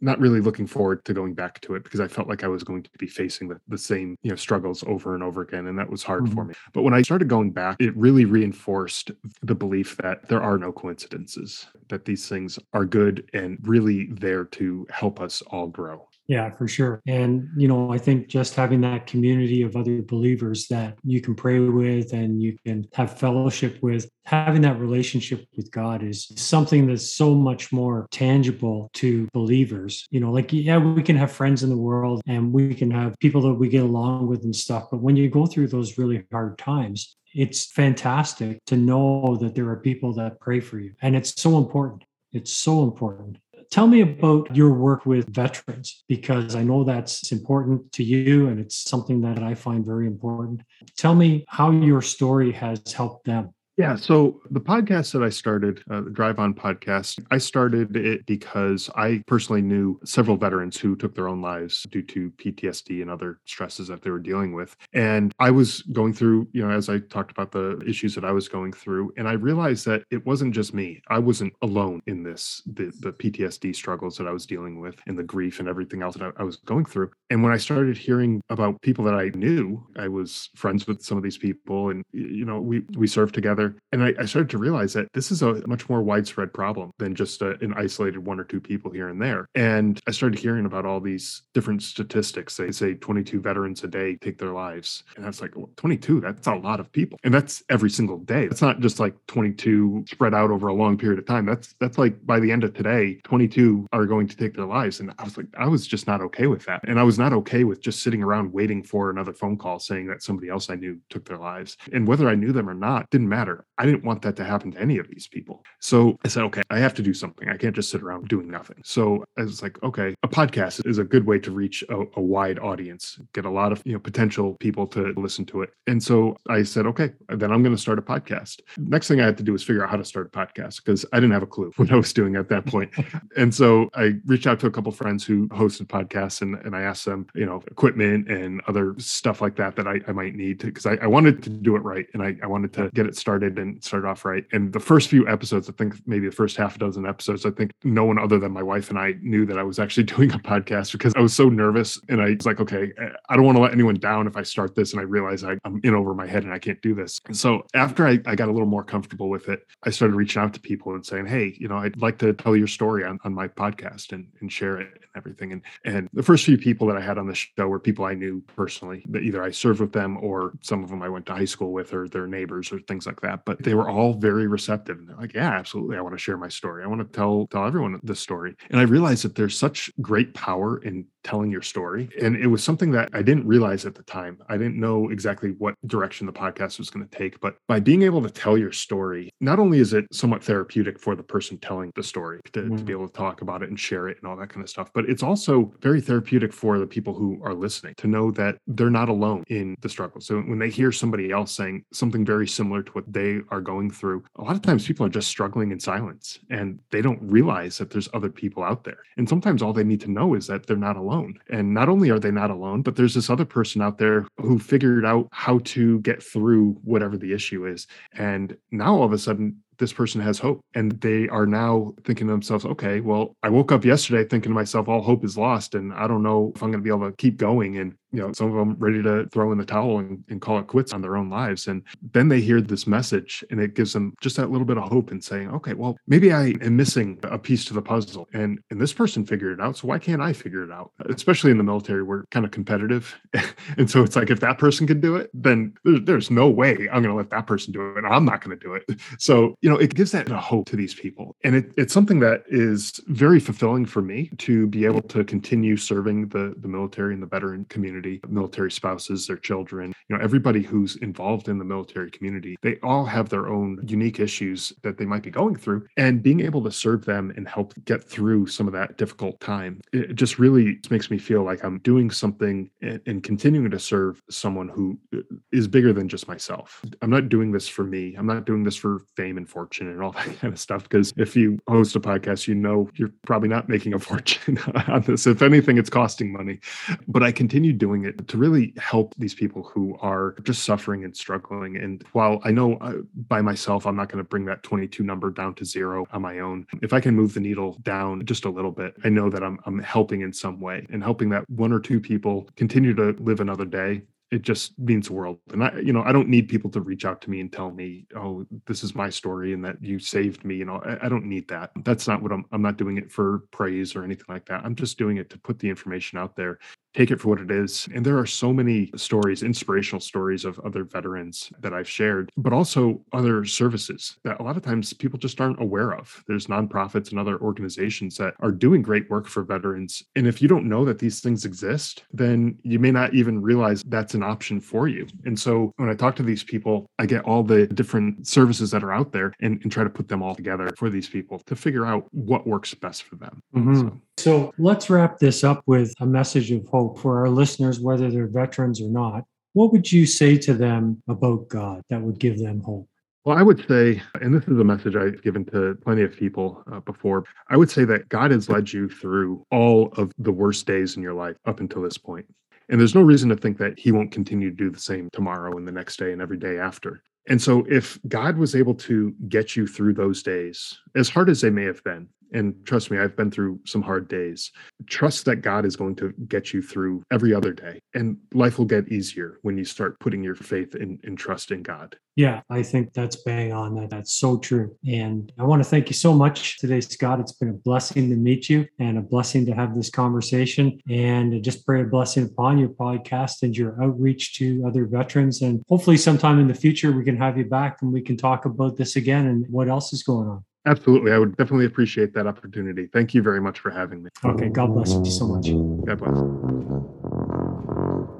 not 0.00 0.18
really 0.18 0.40
looking 0.40 0.66
forward 0.66 1.04
to 1.04 1.14
going 1.14 1.34
back 1.34 1.60
to 1.62 1.74
it 1.74 1.84
because 1.84 2.00
I 2.00 2.08
felt 2.08 2.28
like 2.28 2.44
I 2.44 2.48
was 2.48 2.64
going 2.64 2.82
to 2.82 2.90
be 2.98 3.06
facing 3.06 3.48
the, 3.48 3.60
the 3.68 3.78
same, 3.78 4.16
you 4.22 4.30
know, 4.30 4.36
struggles 4.36 4.82
over 4.86 5.14
and 5.14 5.22
over 5.22 5.42
again. 5.42 5.66
And 5.66 5.78
that 5.78 5.90
was 5.90 6.02
hard 6.02 6.24
mm-hmm. 6.24 6.34
for 6.34 6.44
me. 6.44 6.54
But 6.72 6.82
when 6.82 6.94
I 6.94 7.02
started 7.02 7.28
going 7.28 7.50
back, 7.50 7.76
it 7.80 7.96
really 7.96 8.24
reinforced 8.24 9.10
the 9.42 9.54
belief 9.54 9.96
that 9.98 10.28
there 10.28 10.42
are 10.42 10.58
no 10.58 10.72
coincidences, 10.72 11.66
that 11.88 12.04
these 12.04 12.28
things 12.28 12.58
are 12.72 12.84
good 12.84 13.28
and 13.34 13.58
really 13.62 14.06
there 14.06 14.44
to 14.44 14.86
help 14.90 15.20
us 15.20 15.42
all 15.42 15.66
grow. 15.66 16.09
Yeah, 16.30 16.48
for 16.50 16.68
sure. 16.68 17.02
And, 17.08 17.48
you 17.56 17.66
know, 17.66 17.92
I 17.92 17.98
think 17.98 18.28
just 18.28 18.54
having 18.54 18.80
that 18.82 19.08
community 19.08 19.62
of 19.62 19.74
other 19.74 20.00
believers 20.00 20.68
that 20.68 20.96
you 21.02 21.20
can 21.20 21.34
pray 21.34 21.58
with 21.58 22.12
and 22.12 22.40
you 22.40 22.56
can 22.64 22.86
have 22.94 23.18
fellowship 23.18 23.82
with, 23.82 24.08
having 24.26 24.62
that 24.62 24.78
relationship 24.78 25.44
with 25.56 25.72
God 25.72 26.04
is 26.04 26.32
something 26.36 26.86
that's 26.86 27.16
so 27.16 27.34
much 27.34 27.72
more 27.72 28.06
tangible 28.12 28.90
to 28.94 29.26
believers. 29.32 30.06
You 30.12 30.20
know, 30.20 30.30
like, 30.30 30.52
yeah, 30.52 30.78
we 30.78 31.02
can 31.02 31.16
have 31.16 31.32
friends 31.32 31.64
in 31.64 31.68
the 31.68 31.76
world 31.76 32.22
and 32.28 32.52
we 32.52 32.76
can 32.76 32.92
have 32.92 33.18
people 33.18 33.42
that 33.42 33.54
we 33.54 33.68
get 33.68 33.82
along 33.82 34.28
with 34.28 34.44
and 34.44 34.54
stuff. 34.54 34.84
But 34.88 35.00
when 35.00 35.16
you 35.16 35.28
go 35.28 35.46
through 35.46 35.66
those 35.66 35.98
really 35.98 36.22
hard 36.30 36.58
times, 36.58 37.16
it's 37.34 37.72
fantastic 37.72 38.64
to 38.66 38.76
know 38.76 39.36
that 39.40 39.56
there 39.56 39.68
are 39.68 39.80
people 39.80 40.14
that 40.14 40.38
pray 40.38 40.60
for 40.60 40.78
you. 40.78 40.92
And 41.02 41.16
it's 41.16 41.34
so 41.42 41.58
important. 41.58 42.04
It's 42.32 42.52
so 42.52 42.84
important. 42.84 43.38
Tell 43.70 43.86
me 43.86 44.00
about 44.00 44.54
your 44.54 44.72
work 44.72 45.06
with 45.06 45.28
veterans 45.28 46.04
because 46.08 46.54
I 46.54 46.62
know 46.62 46.84
that's 46.84 47.32
important 47.32 47.92
to 47.92 48.04
you 48.04 48.48
and 48.48 48.58
it's 48.60 48.76
something 48.76 49.20
that 49.22 49.42
I 49.42 49.54
find 49.54 49.84
very 49.84 50.06
important. 50.06 50.62
Tell 50.96 51.14
me 51.14 51.44
how 51.48 51.70
your 51.70 52.02
story 52.02 52.52
has 52.52 52.80
helped 52.92 53.24
them. 53.24 53.54
Yeah. 53.76 53.96
So 53.96 54.40
the 54.50 54.60
podcast 54.60 55.12
that 55.12 55.22
I 55.22 55.30
started, 55.30 55.82
uh, 55.90 56.02
the 56.02 56.10
Drive 56.10 56.38
On 56.38 56.52
podcast, 56.52 57.18
I 57.30 57.38
started 57.38 57.96
it 57.96 58.26
because 58.26 58.90
I 58.94 59.22
personally 59.26 59.62
knew 59.62 59.98
several 60.04 60.36
veterans 60.36 60.76
who 60.76 60.96
took 60.96 61.14
their 61.14 61.28
own 61.28 61.40
lives 61.40 61.84
due 61.90 62.02
to 62.02 62.30
PTSD 62.32 63.00
and 63.00 63.10
other 63.10 63.38
stresses 63.46 63.88
that 63.88 64.02
they 64.02 64.10
were 64.10 64.18
dealing 64.18 64.52
with. 64.52 64.76
And 64.92 65.32
I 65.38 65.50
was 65.50 65.82
going 65.82 66.12
through, 66.12 66.48
you 66.52 66.66
know, 66.66 66.70
as 66.70 66.90
I 66.90 66.98
talked 66.98 67.30
about 67.30 67.52
the 67.52 67.80
issues 67.86 68.14
that 68.16 68.24
I 68.24 68.32
was 68.32 68.48
going 68.48 68.72
through, 68.72 69.12
and 69.16 69.26
I 69.26 69.32
realized 69.32 69.86
that 69.86 70.02
it 70.10 70.26
wasn't 70.26 70.54
just 70.54 70.74
me. 70.74 71.00
I 71.08 71.18
wasn't 71.18 71.54
alone 71.62 72.02
in 72.06 72.22
this, 72.22 72.62
the, 72.66 72.92
the 73.00 73.12
PTSD 73.12 73.74
struggles 73.74 74.18
that 74.18 74.26
I 74.26 74.32
was 74.32 74.46
dealing 74.46 74.80
with 74.80 74.96
and 75.06 75.18
the 75.18 75.22
grief 75.22 75.60
and 75.60 75.68
everything 75.68 76.02
else 76.02 76.16
that 76.16 76.34
I, 76.36 76.42
I 76.42 76.44
was 76.44 76.56
going 76.56 76.84
through. 76.84 77.12
And 77.30 77.42
when 77.42 77.52
I 77.52 77.56
started 77.56 77.96
hearing 77.96 78.42
about 78.50 78.82
people 78.82 79.04
that 79.04 79.14
I 79.14 79.30
knew, 79.34 79.86
I 79.96 80.08
was 80.08 80.50
friends 80.54 80.86
with 80.86 81.02
some 81.02 81.16
of 81.16 81.22
these 81.22 81.38
people 81.38 81.90
and, 81.90 82.04
you 82.12 82.44
know, 82.44 82.60
we, 82.60 82.82
we 82.96 83.06
served 83.06 83.34
together 83.34 83.59
And 83.92 84.02
I, 84.04 84.14
I, 84.18 84.24
started 84.24 84.50
to 84.50 84.58
realize 84.58 84.92
that 84.92 85.08
this 85.12 85.30
is 85.30 85.42
a 85.42 85.66
much 85.66 85.88
more 85.88 86.02
widespread 86.02 86.52
problem 86.52 86.92
than 86.98 87.14
just 87.14 87.42
a, 87.42 87.58
an 87.62 87.74
isolated 87.76 88.18
one 88.18 88.38
or 88.38 88.44
two 88.44 88.60
people 88.60 88.90
here 88.90 89.08
and 89.08 89.20
there. 89.20 89.46
And 89.54 90.00
I 90.06 90.12
started 90.12 90.38
hearing 90.38 90.66
about 90.66 90.86
all 90.86 91.00
these 91.00 91.42
different 91.54 91.82
statistics. 91.82 92.56
They 92.56 92.70
say 92.72 92.94
22 92.94 93.40
veterans 93.40 93.82
a 93.82 93.88
day 93.88 94.16
take 94.20 94.38
their 94.38 94.52
lives. 94.52 95.02
And 95.16 95.24
I 95.24 95.28
was 95.28 95.40
like, 95.40 95.56
well, 95.56 95.70
22, 95.76 96.20
that's 96.20 96.46
a 96.46 96.54
lot 96.54 96.80
of 96.80 96.90
people. 96.92 97.18
And 97.24 97.34
that's 97.34 97.62
every 97.68 97.90
single 97.90 98.18
day. 98.18 98.44
It's 98.44 98.62
not 98.62 98.80
just 98.80 99.00
like 99.00 99.14
22 99.26 100.04
spread 100.08 100.34
out 100.34 100.50
over 100.50 100.68
a 100.68 100.74
long 100.74 100.96
period 100.96 101.18
of 101.18 101.26
time. 101.26 101.46
That's 101.46 101.74
that's 101.80 101.98
like 101.98 102.24
by 102.24 102.40
the 102.40 102.52
end 102.52 102.64
of 102.64 102.74
today, 102.74 103.20
22 103.24 103.86
are 103.92 104.06
going 104.06 104.28
to 104.28 104.36
take 104.36 104.54
their 104.54 104.66
lives. 104.66 105.00
And 105.00 105.12
I 105.18 105.24
was 105.24 105.36
like, 105.36 105.46
I 105.58 105.66
was 105.66 105.86
just 105.86 106.06
not 106.06 106.20
okay 106.22 106.46
with 106.46 106.64
that. 106.66 106.80
And 106.86 106.98
I 106.98 107.02
was 107.02 107.18
not 107.18 107.32
okay 107.32 107.64
with 107.64 107.80
just 107.80 108.02
sitting 108.02 108.22
around 108.22 108.52
waiting 108.52 108.82
for 108.82 109.10
another 109.10 109.32
phone 109.32 109.56
call 109.56 109.78
saying 109.78 110.06
that 110.06 110.22
somebody 110.22 110.48
else 110.48 110.70
I 110.70 110.76
knew 110.76 110.98
took 111.08 111.24
their 111.26 111.38
lives. 111.38 111.76
And 111.92 112.06
whether 112.06 112.28
I 112.28 112.34
knew 112.34 112.52
them 112.52 112.68
or 112.68 112.74
not 112.74 113.10
didn't 113.10 113.28
matter 113.28 113.49
better. 113.50 113.66
I 113.80 113.86
didn't 113.86 114.04
want 114.04 114.20
that 114.22 114.36
to 114.36 114.44
happen 114.44 114.72
to 114.72 114.78
any 114.78 114.98
of 114.98 115.08
these 115.08 115.26
people. 115.26 115.64
So 115.80 116.18
I 116.22 116.28
said, 116.28 116.42
okay, 116.44 116.60
I 116.68 116.78
have 116.78 116.92
to 116.94 117.02
do 117.02 117.14
something. 117.14 117.48
I 117.48 117.56
can't 117.56 117.74
just 117.74 117.88
sit 117.88 118.02
around 118.02 118.28
doing 118.28 118.50
nothing. 118.50 118.76
So 118.84 119.24
I 119.38 119.42
was 119.42 119.62
like, 119.62 119.82
okay, 119.82 120.14
a 120.22 120.28
podcast 120.28 120.86
is 120.86 120.98
a 120.98 121.04
good 121.04 121.26
way 121.26 121.38
to 121.38 121.50
reach 121.50 121.82
a, 121.88 122.04
a 122.16 122.20
wide 122.20 122.58
audience, 122.58 123.18
get 123.32 123.46
a 123.46 123.50
lot 123.50 123.72
of 123.72 123.80
you 123.86 123.94
know 123.94 123.98
potential 123.98 124.54
people 124.60 124.86
to 124.88 125.14
listen 125.16 125.46
to 125.46 125.62
it. 125.62 125.70
And 125.86 126.02
so 126.02 126.36
I 126.46 126.62
said, 126.62 126.84
okay, 126.88 127.12
then 127.30 127.50
I'm 127.50 127.62
going 127.62 127.74
to 127.74 127.80
start 127.80 127.98
a 127.98 128.02
podcast. 128.02 128.60
Next 128.76 129.08
thing 129.08 129.22
I 129.22 129.24
had 129.24 129.38
to 129.38 129.42
do 129.42 129.52
was 129.52 129.62
figure 129.62 129.82
out 129.82 129.88
how 129.88 129.96
to 129.96 130.04
start 130.04 130.26
a 130.26 130.30
podcast 130.30 130.84
because 130.84 131.06
I 131.14 131.16
didn't 131.16 131.32
have 131.32 131.42
a 131.42 131.46
clue 131.46 131.72
what 131.76 131.90
I 131.90 131.96
was 131.96 132.12
doing 132.12 132.36
at 132.36 132.50
that 132.50 132.66
point. 132.66 132.90
and 133.38 133.54
so 133.54 133.88
I 133.94 134.16
reached 134.26 134.46
out 134.46 134.60
to 134.60 134.66
a 134.66 134.70
couple 134.70 134.92
friends 134.92 135.24
who 135.24 135.48
hosted 135.48 135.86
podcasts 135.86 136.42
and, 136.42 136.56
and 136.66 136.76
I 136.76 136.82
asked 136.82 137.06
them, 137.06 137.28
you 137.34 137.46
know, 137.46 137.62
equipment 137.68 138.28
and 138.28 138.60
other 138.68 138.94
stuff 138.98 139.40
like 139.40 139.56
that 139.56 139.74
that 139.76 139.88
I, 139.88 140.00
I 140.06 140.12
might 140.12 140.34
need 140.34 140.60
to 140.60 140.66
because 140.66 140.84
I, 140.84 140.96
I, 140.96 141.06
wanted 141.06 141.42
to 141.44 141.50
do 141.50 141.76
it 141.76 141.80
right 141.80 142.06
and 142.12 142.22
I, 142.22 142.36
I 142.42 142.46
wanted 142.46 142.72
to 142.74 142.90
get 142.94 143.06
it 143.06 143.16
started 143.16 143.58
and 143.58 143.69
start 143.80 144.04
off 144.04 144.24
right. 144.24 144.44
And 144.52 144.72
the 144.72 144.80
first 144.80 145.08
few 145.08 145.26
episodes, 145.28 145.68
I 145.68 145.72
think 145.72 145.94
maybe 146.06 146.26
the 146.26 146.34
first 146.34 146.56
half 146.56 146.76
a 146.76 146.78
dozen 146.78 147.06
episodes, 147.06 147.46
I 147.46 147.50
think 147.50 147.72
no 147.84 148.04
one 148.04 148.18
other 148.18 148.38
than 148.38 148.52
my 148.52 148.62
wife 148.62 148.90
and 148.90 148.98
I 148.98 149.14
knew 149.20 149.46
that 149.46 149.58
I 149.58 149.62
was 149.62 149.78
actually 149.78 150.04
doing 150.16 150.32
a 150.32 150.38
podcast 150.38 150.92
because 150.92 151.14
I 151.16 151.20
was 151.20 151.34
so 151.34 151.48
nervous 151.48 152.00
and 152.08 152.20
I 152.20 152.30
was 152.30 152.46
like, 152.46 152.60
okay, 152.60 152.92
I 153.28 153.36
don't 153.36 153.44
want 153.44 153.56
to 153.56 153.62
let 153.62 153.72
anyone 153.72 153.96
down 153.96 154.26
if 154.26 154.36
I 154.36 154.42
start 154.42 154.74
this 154.74 154.92
and 154.92 155.00
I 155.00 155.04
realize 155.04 155.44
I, 155.44 155.58
am 155.64 155.80
in 155.84 155.94
over 155.94 156.14
my 156.14 156.26
head 156.26 156.44
and 156.44 156.52
I 156.52 156.58
can't 156.58 156.80
do 156.82 156.94
this. 156.94 157.20
And 157.26 157.36
so 157.36 157.64
after 157.74 158.06
I, 158.06 158.18
I 158.26 158.34
got 158.34 158.48
a 158.48 158.52
little 158.52 158.66
more 158.66 158.84
comfortable 158.84 159.28
with 159.28 159.48
it, 159.48 159.66
I 159.84 159.90
started 159.90 160.14
reaching 160.14 160.42
out 160.42 160.54
to 160.54 160.60
people 160.60 160.94
and 160.94 161.04
saying, 161.04 161.26
hey, 161.26 161.54
you 161.58 161.68
know, 161.68 161.76
I'd 161.76 162.00
like 162.00 162.18
to 162.18 162.32
tell 162.32 162.56
your 162.56 162.66
story 162.66 163.04
on, 163.04 163.18
on 163.24 163.34
my 163.34 163.48
podcast 163.48 164.12
and, 164.12 164.26
and 164.40 164.50
share 164.50 164.80
it 164.80 164.88
and 164.92 165.04
everything. 165.16 165.52
And 165.52 165.62
and 165.84 166.08
the 166.12 166.22
first 166.22 166.44
few 166.44 166.58
people 166.58 166.86
that 166.88 166.96
I 166.96 167.00
had 167.00 167.18
on 167.18 167.26
the 167.26 167.34
show 167.34 167.68
were 167.68 167.78
people 167.80 168.04
I 168.04 168.14
knew 168.14 168.42
personally 168.54 169.04
that 169.08 169.22
either 169.22 169.42
I 169.42 169.50
served 169.50 169.80
with 169.80 169.92
them 169.92 170.18
or 170.22 170.52
some 170.62 170.82
of 170.82 170.90
them 170.90 171.02
I 171.02 171.08
went 171.08 171.26
to 171.26 171.34
high 171.34 171.44
school 171.44 171.72
with 171.72 171.92
or 171.92 172.08
their 172.08 172.26
neighbors 172.26 172.72
or 172.72 172.80
things 172.80 173.06
like 173.06 173.20
that. 173.20 173.44
But 173.44 173.59
they 173.64 173.74
were 173.74 173.88
all 173.88 174.14
very 174.14 174.46
receptive 174.46 174.98
and 174.98 175.08
they're 175.08 175.16
like, 175.16 175.34
yeah, 175.34 175.50
absolutely. 175.50 175.96
I 175.96 176.00
want 176.00 176.14
to 176.14 176.18
share 176.18 176.36
my 176.36 176.48
story. 176.48 176.84
I 176.84 176.86
want 176.86 177.00
to 177.00 177.16
tell 177.16 177.46
tell 177.48 177.66
everyone 177.66 177.98
this 178.02 178.20
story. 178.20 178.54
And 178.70 178.80
I 178.80 178.84
realized 178.84 179.24
that 179.24 179.34
there's 179.34 179.58
such 179.58 179.90
great 180.00 180.34
power 180.34 180.78
in 180.82 181.06
telling 181.22 181.50
your 181.50 181.62
story. 181.62 182.08
And 182.20 182.36
it 182.36 182.46
was 182.46 182.62
something 182.62 182.90
that 182.92 183.10
I 183.12 183.22
didn't 183.22 183.46
realize 183.46 183.86
at 183.86 183.94
the 183.94 184.02
time. 184.02 184.38
I 184.48 184.56
didn't 184.56 184.78
know 184.78 185.10
exactly 185.10 185.50
what 185.58 185.74
direction 185.86 186.26
the 186.26 186.32
podcast 186.32 186.78
was 186.78 186.90
going 186.90 187.06
to 187.06 187.16
take. 187.16 187.40
But 187.40 187.56
by 187.68 187.80
being 187.80 188.02
able 188.02 188.22
to 188.22 188.30
tell 188.30 188.56
your 188.56 188.72
story, 188.72 189.30
not 189.40 189.58
only 189.58 189.78
is 189.78 189.92
it 189.92 190.06
somewhat 190.12 190.42
therapeutic 190.42 190.98
for 190.98 191.14
the 191.14 191.22
person 191.22 191.58
telling 191.58 191.92
the 191.94 192.02
story 192.02 192.40
to, 192.52 192.60
mm. 192.60 192.78
to 192.78 192.84
be 192.84 192.92
able 192.92 193.08
to 193.08 193.12
talk 193.12 193.42
about 193.42 193.62
it 193.62 193.68
and 193.68 193.78
share 193.78 194.08
it 194.08 194.18
and 194.20 194.30
all 194.30 194.36
that 194.36 194.48
kind 194.48 194.62
of 194.62 194.70
stuff, 194.70 194.90
but 194.94 195.08
it's 195.08 195.22
also 195.22 195.72
very 195.80 196.00
therapeutic 196.00 196.52
for 196.52 196.78
the 196.78 196.86
people 196.86 197.14
who 197.14 197.40
are 197.42 197.54
listening 197.54 197.94
to 197.98 198.06
know 198.06 198.30
that 198.32 198.56
they're 198.66 198.90
not 198.90 199.08
alone 199.08 199.44
in 199.48 199.76
the 199.80 199.88
struggle. 199.88 200.20
So 200.20 200.40
when 200.40 200.58
they 200.58 200.70
hear 200.70 200.92
somebody 200.92 201.30
else 201.30 201.52
saying 201.52 201.84
something 201.92 202.24
very 202.24 202.48
similar 202.48 202.82
to 202.82 202.92
what 202.92 203.12
they 203.12 203.40
are 203.50 203.60
going 203.60 203.90
through, 203.90 204.24
a 204.36 204.42
lot 204.42 204.56
of 204.56 204.62
times 204.62 204.86
people 204.86 205.06
are 205.06 205.10
just 205.10 205.28
struggling 205.28 205.70
in 205.72 205.80
silence 205.80 206.38
and 206.50 206.78
they 206.90 207.02
don't 207.02 207.20
realize 207.22 207.78
that 207.78 207.90
there's 207.90 208.08
other 208.14 208.30
people 208.30 208.62
out 208.62 208.84
there. 208.84 208.98
And 209.16 209.28
sometimes 209.28 209.62
all 209.62 209.72
they 209.72 209.84
need 209.84 210.00
to 210.02 210.10
know 210.10 210.34
is 210.34 210.46
that 210.46 210.66
they're 210.66 210.76
not 210.76 210.96
alone. 210.96 211.09
And 211.48 211.74
not 211.74 211.88
only 211.88 212.10
are 212.10 212.18
they 212.18 212.30
not 212.30 212.50
alone, 212.50 212.82
but 212.82 212.96
there's 212.96 213.14
this 213.14 213.30
other 213.30 213.44
person 213.44 213.82
out 213.82 213.98
there 213.98 214.26
who 214.38 214.58
figured 214.58 215.04
out 215.04 215.28
how 215.32 215.60
to 215.64 216.00
get 216.00 216.22
through 216.22 216.78
whatever 216.84 217.16
the 217.16 217.32
issue 217.32 217.66
is. 217.66 217.86
And 218.12 218.56
now 218.70 218.94
all 218.94 219.04
of 219.04 219.12
a 219.12 219.18
sudden, 219.18 219.62
this 219.80 219.92
person 219.92 220.20
has 220.20 220.38
hope 220.38 220.60
and 220.74 220.92
they 221.00 221.26
are 221.28 221.46
now 221.46 221.92
thinking 222.04 222.26
to 222.26 222.32
themselves 222.32 222.64
okay 222.64 223.00
well 223.00 223.34
i 223.42 223.48
woke 223.48 223.72
up 223.72 223.84
yesterday 223.84 224.22
thinking 224.28 224.50
to 224.50 224.54
myself 224.54 224.88
all 224.88 225.02
hope 225.02 225.24
is 225.24 225.36
lost 225.36 225.74
and 225.74 225.92
i 225.94 226.06
don't 226.06 226.22
know 226.22 226.52
if 226.54 226.62
i'm 226.62 226.70
going 226.70 226.82
to 226.82 226.84
be 226.84 226.94
able 226.94 227.10
to 227.10 227.16
keep 227.16 227.36
going 227.36 227.78
and 227.78 227.94
you 228.12 228.20
know, 228.20 228.32
some 228.32 228.48
of 228.48 228.54
them 228.54 228.76
ready 228.78 229.02
to 229.02 229.26
throw 229.28 229.52
in 229.52 229.58
the 229.58 229.64
towel 229.64 229.98
and, 229.98 230.24
and, 230.28 230.40
call 230.40 230.58
it 230.58 230.66
quits 230.66 230.92
on 230.92 231.00
their 231.00 231.16
own 231.16 231.30
lives. 231.30 231.68
And 231.68 231.82
then 232.12 232.28
they 232.28 232.40
hear 232.40 232.60
this 232.60 232.86
message 232.86 233.44
and 233.50 233.60
it 233.60 233.74
gives 233.74 233.92
them 233.92 234.14
just 234.20 234.36
that 234.36 234.50
little 234.50 234.64
bit 234.64 234.78
of 234.78 234.88
hope 234.88 235.10
and 235.10 235.22
saying, 235.22 235.50
okay, 235.50 235.74
well, 235.74 235.96
maybe 236.06 236.32
I 236.32 236.54
am 236.60 236.76
missing 236.76 237.18
a 237.22 237.38
piece 237.38 237.64
to 237.66 237.74
the 237.74 237.82
puzzle. 237.82 238.26
And 238.32 238.58
and 238.70 238.80
this 238.80 238.92
person 238.92 239.24
figured 239.24 239.58
it 239.58 239.62
out. 239.62 239.76
So 239.76 239.88
why 239.88 239.98
can't 239.98 240.22
I 240.22 240.32
figure 240.32 240.64
it 240.64 240.72
out? 240.72 240.92
Especially 241.08 241.50
in 241.50 241.58
the 241.58 241.64
military, 241.64 242.02
we're 242.02 242.24
kind 242.26 242.44
of 242.44 242.50
competitive. 242.50 243.16
and 243.76 243.88
so 243.88 244.02
it's 244.02 244.16
like 244.16 244.30
if 244.30 244.40
that 244.40 244.58
person 244.58 244.86
can 244.86 245.00
do 245.00 245.16
it, 245.16 245.30
then 245.34 245.74
there's, 245.84 246.00
there's 246.04 246.30
no 246.30 246.48
way 246.48 246.88
I'm 246.90 247.02
going 247.02 247.04
to 247.04 247.14
let 247.14 247.30
that 247.30 247.46
person 247.46 247.72
do 247.72 247.96
it. 247.96 248.04
I'm 248.04 248.24
not 248.24 248.42
going 248.42 248.58
to 248.58 248.64
do 248.64 248.74
it. 248.74 248.84
So, 249.18 249.54
you 249.60 249.68
know, 249.70 249.78
it 249.78 249.94
gives 249.94 250.12
that 250.12 250.28
hope 250.28 250.66
to 250.66 250.76
these 250.76 250.94
people. 250.94 251.36
And 251.44 251.54
it, 251.54 251.72
it's 251.76 251.92
something 251.92 252.20
that 252.20 252.44
is 252.48 253.00
very 253.06 253.40
fulfilling 253.40 253.86
for 253.86 254.02
me 254.02 254.30
to 254.38 254.66
be 254.66 254.84
able 254.84 255.02
to 255.02 255.24
continue 255.24 255.76
serving 255.76 256.28
the, 256.28 256.54
the 256.58 256.68
military 256.68 257.14
and 257.14 257.22
the 257.22 257.26
veteran 257.26 257.64
community 257.66 258.20
military 258.28 258.70
spouses, 258.70 259.26
their 259.26 259.36
children, 259.36 259.94
you 260.08 260.16
know, 260.16 260.22
everybody 260.22 260.62
who's 260.62 260.96
involved 260.96 261.48
in 261.48 261.58
the 261.58 261.64
military 261.64 262.10
community, 262.10 262.56
they 262.62 262.76
all 262.82 263.04
have 263.04 263.28
their 263.28 263.48
own 263.48 263.78
unique 263.86 264.18
issues 264.20 264.72
that 264.82 264.98
they 264.98 265.04
might 265.04 265.22
be 265.22 265.30
going 265.30 265.56
through. 265.56 265.86
And 265.96 266.22
being 266.22 266.40
able 266.40 266.62
to 266.64 266.72
serve 266.72 267.04
them 267.04 267.32
and 267.36 267.48
help 267.48 267.72
get 267.84 268.02
through 268.02 268.48
some 268.48 268.66
of 268.66 268.72
that 268.72 268.96
difficult 268.96 269.40
time, 269.40 269.80
it 269.92 270.14
just 270.14 270.38
really 270.38 270.80
makes 270.90 271.10
me 271.10 271.18
feel 271.18 271.42
like 271.44 271.62
I'm 271.64 271.78
doing 271.80 272.10
something 272.10 272.70
and, 272.82 273.00
and 273.06 273.22
continuing 273.22 273.70
to 273.70 273.78
serve 273.78 274.20
someone 274.28 274.68
who 274.68 274.98
uh, 275.16 275.66
bigger 275.70 275.92
than 275.92 276.08
just 276.08 276.26
myself. 276.26 276.84
I'm 277.02 277.10
not 277.10 277.28
doing 277.28 277.52
this 277.52 277.68
for 277.68 277.84
me. 277.84 278.16
I'm 278.16 278.26
not 278.26 278.44
doing 278.44 278.64
this 278.64 278.76
for 278.76 279.02
fame 279.16 279.36
and 279.36 279.48
fortune 279.48 279.59
and 279.80 280.02
all 280.02 280.12
that 280.24 280.38
kind 280.40 280.52
of 280.52 280.58
stuff. 280.58 280.84
Because 280.84 281.12
if 281.16 281.36
you 281.36 281.58
host 281.68 281.94
a 281.96 282.00
podcast, 282.00 282.48
you 282.48 282.54
know 282.54 282.88
you're 282.94 283.12
probably 283.26 283.48
not 283.48 283.68
making 283.68 283.94
a 283.94 283.98
fortune 284.10 284.58
on 284.88 285.02
this. 285.02 285.26
If 285.26 285.42
anything, 285.42 285.78
it's 285.78 285.90
costing 285.90 286.32
money. 286.32 286.60
But 287.06 287.22
I 287.22 287.32
continue 287.32 287.72
doing 287.72 287.90
doing 287.90 288.04
it 288.04 288.28
to 288.28 288.36
really 288.36 288.72
help 288.78 289.14
these 289.18 289.34
people 289.34 289.62
who 289.62 289.96
are 290.00 290.36
just 290.42 290.64
suffering 290.64 291.04
and 291.04 291.16
struggling. 291.16 291.76
And 291.76 292.04
while 292.12 292.40
I 292.44 292.50
know 292.50 292.76
uh, 292.76 292.98
by 293.28 293.40
myself, 293.40 293.86
I'm 293.86 293.96
not 293.96 294.08
going 294.08 294.22
to 294.22 294.28
bring 294.28 294.44
that 294.46 294.62
22 294.62 295.02
number 295.02 295.30
down 295.30 295.54
to 295.54 295.64
zero 295.64 296.06
on 296.12 296.22
my 296.22 296.38
own, 296.38 296.66
if 296.82 296.92
I 296.92 297.00
can 297.00 297.14
move 297.14 297.34
the 297.34 297.40
needle 297.40 297.78
down 297.82 298.24
just 298.24 298.44
a 298.44 298.50
little 298.50 298.70
bit, 298.70 298.94
I 299.04 299.08
know 299.08 299.30
that 299.30 299.42
I'm, 299.42 299.58
I'm 299.66 299.78
helping 299.80 300.20
in 300.20 300.32
some 300.32 300.60
way 300.60 300.86
and 300.90 301.02
helping 301.02 301.30
that 301.30 301.48
one 301.50 301.72
or 301.72 301.80
two 301.80 302.00
people 302.00 302.48
continue 302.56 302.94
to 302.94 303.16
live 303.18 303.40
another 303.40 303.64
day 303.64 304.02
it 304.30 304.42
just 304.42 304.78
means 304.78 305.08
the 305.08 305.12
world. 305.14 305.38
And 305.52 305.64
i 305.64 305.78
you 305.80 305.92
know 305.92 306.02
i 306.02 306.12
don't 306.12 306.28
need 306.28 306.48
people 306.48 306.70
to 306.70 306.80
reach 306.80 307.04
out 307.04 307.20
to 307.22 307.30
me 307.30 307.40
and 307.40 307.52
tell 307.52 307.70
me 307.70 308.06
oh 308.16 308.46
this 308.66 308.82
is 308.84 308.94
my 308.94 309.10
story 309.10 309.52
and 309.52 309.64
that 309.64 309.76
you 309.82 309.98
saved 309.98 310.44
me 310.44 310.54
you 310.54 310.64
know 310.64 310.80
i, 310.84 311.06
I 311.06 311.08
don't 311.08 311.24
need 311.24 311.48
that. 311.48 311.70
That's 311.84 312.06
not 312.06 312.22
what 312.22 312.32
I'm, 312.32 312.44
I'm 312.52 312.62
not 312.62 312.76
doing 312.76 312.96
it 312.98 313.10
for 313.10 313.44
praise 313.50 313.96
or 313.96 314.04
anything 314.04 314.26
like 314.28 314.46
that. 314.46 314.64
I'm 314.64 314.74
just 314.74 314.98
doing 314.98 315.16
it 315.16 315.30
to 315.30 315.38
put 315.38 315.58
the 315.58 315.68
information 315.68 316.18
out 316.18 316.36
there 316.36 316.58
take 316.94 317.10
it 317.10 317.20
for 317.20 317.28
what 317.28 317.40
it 317.40 317.50
is. 317.50 317.88
And 317.94 318.04
there 318.04 318.18
are 318.18 318.26
so 318.26 318.52
many 318.52 318.90
stories, 318.96 319.42
inspirational 319.42 320.00
stories 320.00 320.44
of 320.44 320.58
other 320.60 320.84
veterans 320.84 321.50
that 321.60 321.72
I've 321.72 321.88
shared, 321.88 322.30
but 322.36 322.52
also 322.52 323.00
other 323.12 323.44
services 323.44 324.16
that 324.24 324.40
a 324.40 324.42
lot 324.42 324.56
of 324.56 324.62
times 324.62 324.92
people 324.92 325.18
just 325.18 325.40
aren't 325.40 325.62
aware 325.62 325.94
of. 325.94 326.22
There's 326.26 326.46
nonprofits 326.46 327.10
and 327.10 327.18
other 327.18 327.38
organizations 327.40 328.16
that 328.16 328.34
are 328.40 328.52
doing 328.52 328.82
great 328.82 329.08
work 329.10 329.26
for 329.26 329.42
veterans. 329.42 330.02
And 330.16 330.26
if 330.26 330.42
you 330.42 330.48
don't 330.48 330.68
know 330.68 330.84
that 330.84 330.98
these 330.98 331.20
things 331.20 331.44
exist, 331.44 332.04
then 332.12 332.58
you 332.62 332.78
may 332.78 332.90
not 332.90 333.14
even 333.14 333.40
realize 333.40 333.82
that's 333.86 334.14
an 334.14 334.22
option 334.22 334.60
for 334.60 334.88
you. 334.88 335.06
And 335.24 335.38
so 335.38 335.72
when 335.76 335.88
I 335.88 335.94
talk 335.94 336.16
to 336.16 336.22
these 336.22 336.42
people, 336.42 336.86
I 336.98 337.06
get 337.06 337.24
all 337.24 337.42
the 337.42 337.66
different 337.66 338.26
services 338.26 338.70
that 338.72 338.82
are 338.82 338.92
out 338.92 339.12
there 339.12 339.32
and, 339.40 339.60
and 339.62 339.70
try 339.70 339.84
to 339.84 339.90
put 339.90 340.08
them 340.08 340.22
all 340.22 340.34
together 340.34 340.70
for 340.76 340.90
these 340.90 341.08
people 341.08 341.40
to 341.46 341.56
figure 341.56 341.86
out 341.86 342.06
what 342.12 342.46
works 342.46 342.74
best 342.74 343.04
for 343.04 343.16
them. 343.16 343.42
Mm-hmm. 343.54 343.80
So. 343.80 344.00
So 344.20 344.52
let's 344.58 344.90
wrap 344.90 345.18
this 345.18 345.42
up 345.44 345.62
with 345.64 345.94
a 346.00 346.06
message 346.06 346.50
of 346.50 346.66
hope 346.68 346.98
for 346.98 347.20
our 347.20 347.30
listeners, 347.30 347.80
whether 347.80 348.10
they're 348.10 348.26
veterans 348.26 348.78
or 348.78 348.90
not. 348.90 349.24
What 349.54 349.72
would 349.72 349.90
you 349.90 350.04
say 350.04 350.36
to 350.38 350.52
them 350.52 351.02
about 351.08 351.48
God 351.48 351.80
that 351.88 352.02
would 352.02 352.18
give 352.18 352.38
them 352.38 352.60
hope? 352.60 352.86
Well, 353.24 353.38
I 353.38 353.42
would 353.42 353.66
say, 353.66 354.02
and 354.20 354.34
this 354.34 354.46
is 354.46 354.58
a 354.58 354.64
message 354.64 354.94
I've 354.94 355.22
given 355.22 355.46
to 355.46 355.74
plenty 355.82 356.02
of 356.02 356.14
people 356.14 356.62
uh, 356.70 356.80
before, 356.80 357.24
I 357.48 357.56
would 357.56 357.70
say 357.70 357.86
that 357.86 358.10
God 358.10 358.30
has 358.30 358.50
led 358.50 358.70
you 358.70 358.90
through 358.90 359.42
all 359.50 359.88
of 359.96 360.12
the 360.18 360.32
worst 360.32 360.66
days 360.66 360.96
in 360.96 361.02
your 361.02 361.14
life 361.14 361.36
up 361.46 361.60
until 361.60 361.80
this 361.80 361.96
point. 361.96 362.26
And 362.68 362.78
there's 362.78 362.94
no 362.94 363.02
reason 363.02 363.30
to 363.30 363.36
think 363.36 363.56
that 363.56 363.78
He 363.78 363.90
won't 363.90 364.12
continue 364.12 364.50
to 364.50 364.56
do 364.56 364.68
the 364.68 364.78
same 364.78 365.08
tomorrow 365.14 365.56
and 365.56 365.66
the 365.66 365.72
next 365.72 365.98
day 365.98 366.12
and 366.12 366.20
every 366.20 366.38
day 366.38 366.58
after. 366.58 367.02
And 367.28 367.40
so, 367.40 367.64
if 367.70 367.98
God 368.08 368.36
was 368.36 368.54
able 368.54 368.74
to 368.74 369.14
get 369.28 369.56
you 369.56 369.66
through 369.66 369.94
those 369.94 370.22
days, 370.22 370.78
as 370.94 371.08
hard 371.08 371.30
as 371.30 371.40
they 371.40 371.50
may 371.50 371.64
have 371.64 371.82
been, 371.84 372.08
And 372.32 372.54
trust 372.64 372.90
me, 372.90 372.98
I've 372.98 373.16
been 373.16 373.30
through 373.30 373.60
some 373.64 373.82
hard 373.82 374.08
days. 374.08 374.52
Trust 374.86 375.24
that 375.26 375.36
God 375.36 375.64
is 375.64 375.76
going 375.76 375.96
to 375.96 376.12
get 376.28 376.52
you 376.52 376.62
through 376.62 377.02
every 377.10 377.34
other 377.34 377.52
day. 377.52 377.80
And 377.94 378.16
life 378.34 378.58
will 378.58 378.66
get 378.66 378.88
easier 378.88 379.38
when 379.42 379.58
you 379.58 379.64
start 379.64 379.98
putting 380.00 380.22
your 380.22 380.34
faith 380.34 380.74
and, 380.74 381.00
and 381.04 381.18
trust 381.18 381.50
in 381.50 381.62
God. 381.62 381.96
Yeah, 382.16 382.42
I 382.50 382.62
think 382.62 382.92
that's 382.92 383.16
bang 383.16 383.52
on. 383.52 383.74
That 383.76 383.88
that's 383.88 384.12
so 384.12 384.36
true. 384.36 384.76
And 384.86 385.32
I 385.38 385.44
want 385.44 385.62
to 385.62 385.68
thank 385.68 385.88
you 385.88 385.94
so 385.94 386.12
much 386.12 386.58
today, 386.58 386.80
Scott. 386.80 387.20
It's 387.20 387.32
been 387.32 387.48
a 387.48 387.54
blessing 387.54 388.10
to 388.10 388.16
meet 388.16 388.50
you 388.50 388.66
and 388.78 388.98
a 388.98 389.00
blessing 389.00 389.46
to 389.46 389.52
have 389.52 389.74
this 389.74 389.90
conversation. 389.90 390.80
And 390.90 391.42
just 391.42 391.64
pray 391.64 391.82
a 391.82 391.84
blessing 391.84 392.24
upon 392.24 392.58
your 392.58 392.70
podcast 392.70 393.42
and 393.42 393.56
your 393.56 393.82
outreach 393.82 394.34
to 394.38 394.64
other 394.66 394.86
veterans. 394.86 395.40
And 395.40 395.64
hopefully, 395.68 395.96
sometime 395.96 396.38
in 396.40 396.48
the 396.48 396.54
future, 396.54 396.92
we 396.92 397.04
can 397.04 397.16
have 397.16 397.38
you 397.38 397.44
back 397.44 397.78
and 397.80 397.92
we 397.92 398.02
can 398.02 398.16
talk 398.16 398.44
about 398.44 398.76
this 398.76 398.96
again 398.96 399.26
and 399.26 399.46
what 399.48 399.68
else 399.68 399.92
is 399.92 400.02
going 400.02 400.28
on. 400.28 400.44
Absolutely. 400.66 401.12
I 401.12 401.18
would 401.18 401.36
definitely 401.36 401.66
appreciate 401.66 402.12
that 402.14 402.26
opportunity. 402.26 402.86
Thank 402.92 403.14
you 403.14 403.22
very 403.22 403.40
much 403.40 403.60
for 403.60 403.70
having 403.70 404.02
me. 404.02 404.10
Okay. 404.24 404.48
God 404.50 404.74
bless 404.74 404.92
you 404.92 405.04
so 405.06 405.26
much. 405.26 405.46
God 405.86 405.98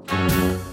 bless. 0.09 0.67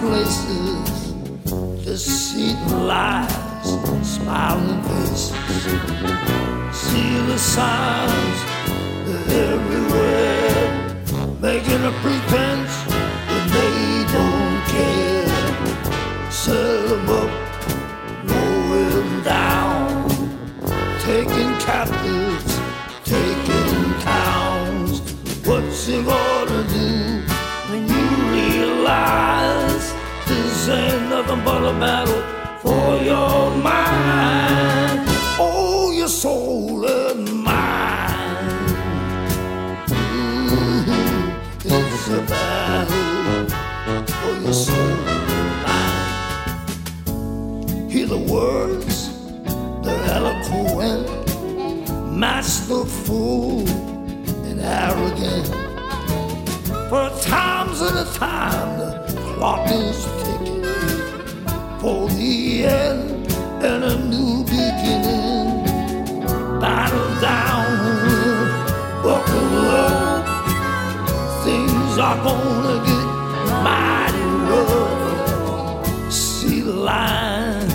Places. 0.00 1.12
Deceitful 1.84 2.78
lies, 2.78 3.34
smiling 4.02 4.82
faces. 4.82 5.32
See 6.72 7.16
the 7.26 7.38
signs 7.38 8.57
at 57.80 58.06
a 58.06 58.18
time, 58.18 58.78
the 58.78 59.34
clock 59.34 59.70
is 59.70 60.04
ticking 60.22 60.64
for 61.80 62.08
the 62.08 62.64
end 62.64 63.32
and 63.62 63.84
a 63.84 63.98
new 64.04 64.42
beginning. 64.42 65.64
Battle 66.60 67.20
down, 67.20 67.68
buckle 69.02 69.68
up. 69.70 70.24
Things 71.44 71.98
are 71.98 72.16
gonna 72.24 72.84
get 72.88 73.06
mighty 73.62 74.28
rough. 74.50 76.12
See 76.12 76.62
the 76.62 76.72
line, 76.72 77.68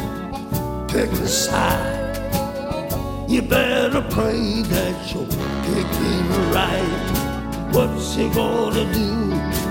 pick 0.87 1.11
a 1.11 1.27
side. 1.27 2.17
You 3.29 3.41
better 3.41 4.01
pray 4.09 4.63
that 4.63 5.13
you're 5.13 5.27
picking 5.67 6.27
right. 6.51 7.69
What's 7.71 8.15
he 8.15 8.29
gonna 8.29 8.91
do 8.93 9.62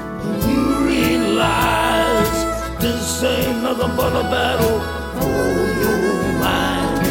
realize 1.32 2.80
this 2.80 3.22
ain't 3.22 3.62
nothing 3.62 3.96
but 3.96 4.12
a 4.12 4.24
battle 4.30 4.80
for 5.18 5.42
your 5.82 6.32
mind? 6.40 7.06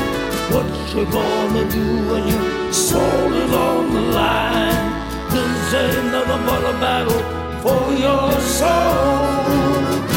What 0.53 0.67
you 0.93 1.05
gonna 1.11 1.69
do 1.71 1.85
when 2.09 2.27
your 2.27 2.73
soul 2.73 3.33
is 3.33 3.51
on 3.53 3.93
the 3.93 4.01
line? 4.19 4.91
This 5.31 5.73
ain't 5.73 6.11
nothing 6.11 6.45
but 6.45 6.63
a 6.69 6.79
battle 6.79 7.21
for 7.63 7.93
your 7.93 8.31
soul. 8.41 10.10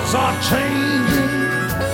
Laws 0.00 0.14
are 0.14 0.40
changing, 0.40 1.28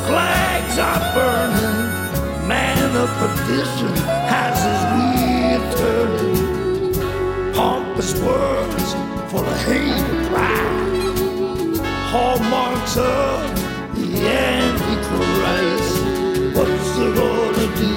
flags 0.06 0.78
are 0.78 1.02
burning. 1.14 2.48
Man 2.48 2.96
of 2.96 3.10
perdition 3.18 3.94
has 4.30 4.56
his 4.66 4.80
wheel 4.94 5.64
turning 5.80 6.46
pompous 7.52 8.12
words 8.20 8.94
full 9.30 9.44
of 9.44 9.58
hate 9.64 10.04
and. 10.14 11.76
Hallmarks 12.12 12.96
of 12.96 13.40
the 13.96 14.08
Antichrist. 14.28 15.96
What's 16.56 16.88
he 16.96 17.06
gonna 17.12 17.66
do 17.82 17.94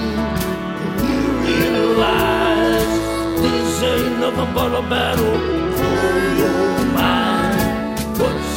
when 0.80 0.94
you 1.08 1.22
realize 1.46 2.94
this 3.42 3.84
ain't 3.84 4.20
nothing 4.20 4.54
but 4.56 4.72
a 4.74 4.82
battle 4.90 5.38
for 5.78 6.18
your? 6.40 6.89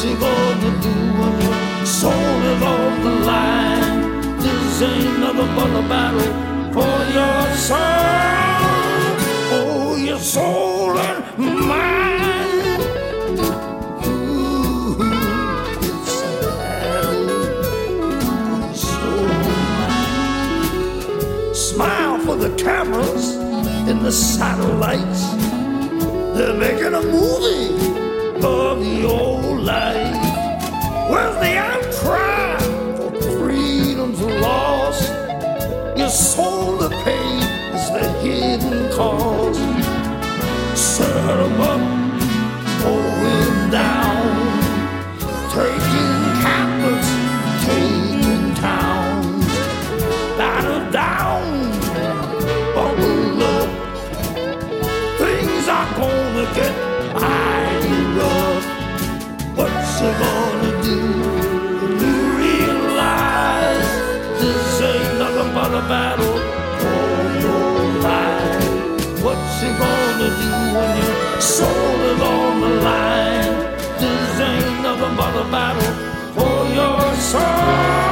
He 0.03 0.15
gonna 0.15 0.71
do 0.83 0.95
when 1.17 1.35
your 1.41 1.87
soul 1.87 2.13
is 2.13 2.63
on 2.63 3.03
the 3.05 3.11
line? 3.25 4.37
This 4.41 4.83
ain't 4.83 5.19
nothing 5.21 5.55
but 5.55 5.71
a 5.79 5.83
battle 5.89 6.33
for 6.73 6.97
your 7.15 7.43
soul. 7.55 7.79
Oh, 9.55 9.95
your 9.97 10.19
soul 10.19 10.99
and 10.99 11.23
mind. 11.69 12.81
Ooh, 14.05 14.99
it's 15.87 16.15
a 16.21 16.31
battle 16.59 17.23
soul. 18.75 19.31
Smile 21.55 22.19
for 22.27 22.35
the 22.35 22.51
cameras 22.57 23.37
and 23.89 24.01
the 24.05 24.11
satellites. 24.11 25.23
They're 26.35 26.55
making 26.55 26.95
a 26.95 27.03
movie 27.03 28.02
of 28.45 28.85
your 28.85 29.59
life. 29.61 30.17
Where's 31.11 31.37
the 31.37 31.57
outcry 31.57 32.59
for 32.97 33.39
freedom's 33.39 34.21
lost? 34.21 35.09
Your 35.97 36.09
soul 36.09 36.79
to 36.79 36.89
pay 37.05 37.39
is 37.75 37.91
the 37.91 38.09
hidden 38.21 38.91
cause. 38.93 39.59
Set 40.79 41.39
up, 41.41 41.81
going 42.83 43.71
down, 43.71 44.61
taking 45.51 45.92
He 69.63 69.69
gonna 69.69 70.29
do 70.43 70.51
when 70.75 70.97
your 70.99 71.41
soul 71.41 72.01
is 72.11 72.21
on 72.21 72.61
the 72.63 72.71
line? 72.83 73.55
This 74.01 74.41
ain't 74.41 74.83
nothing 74.83 75.15
but 75.15 75.37
a 75.39 75.45
battle 75.55 75.93
for 76.35 76.67
your 76.75 77.15
soul, 77.15 78.12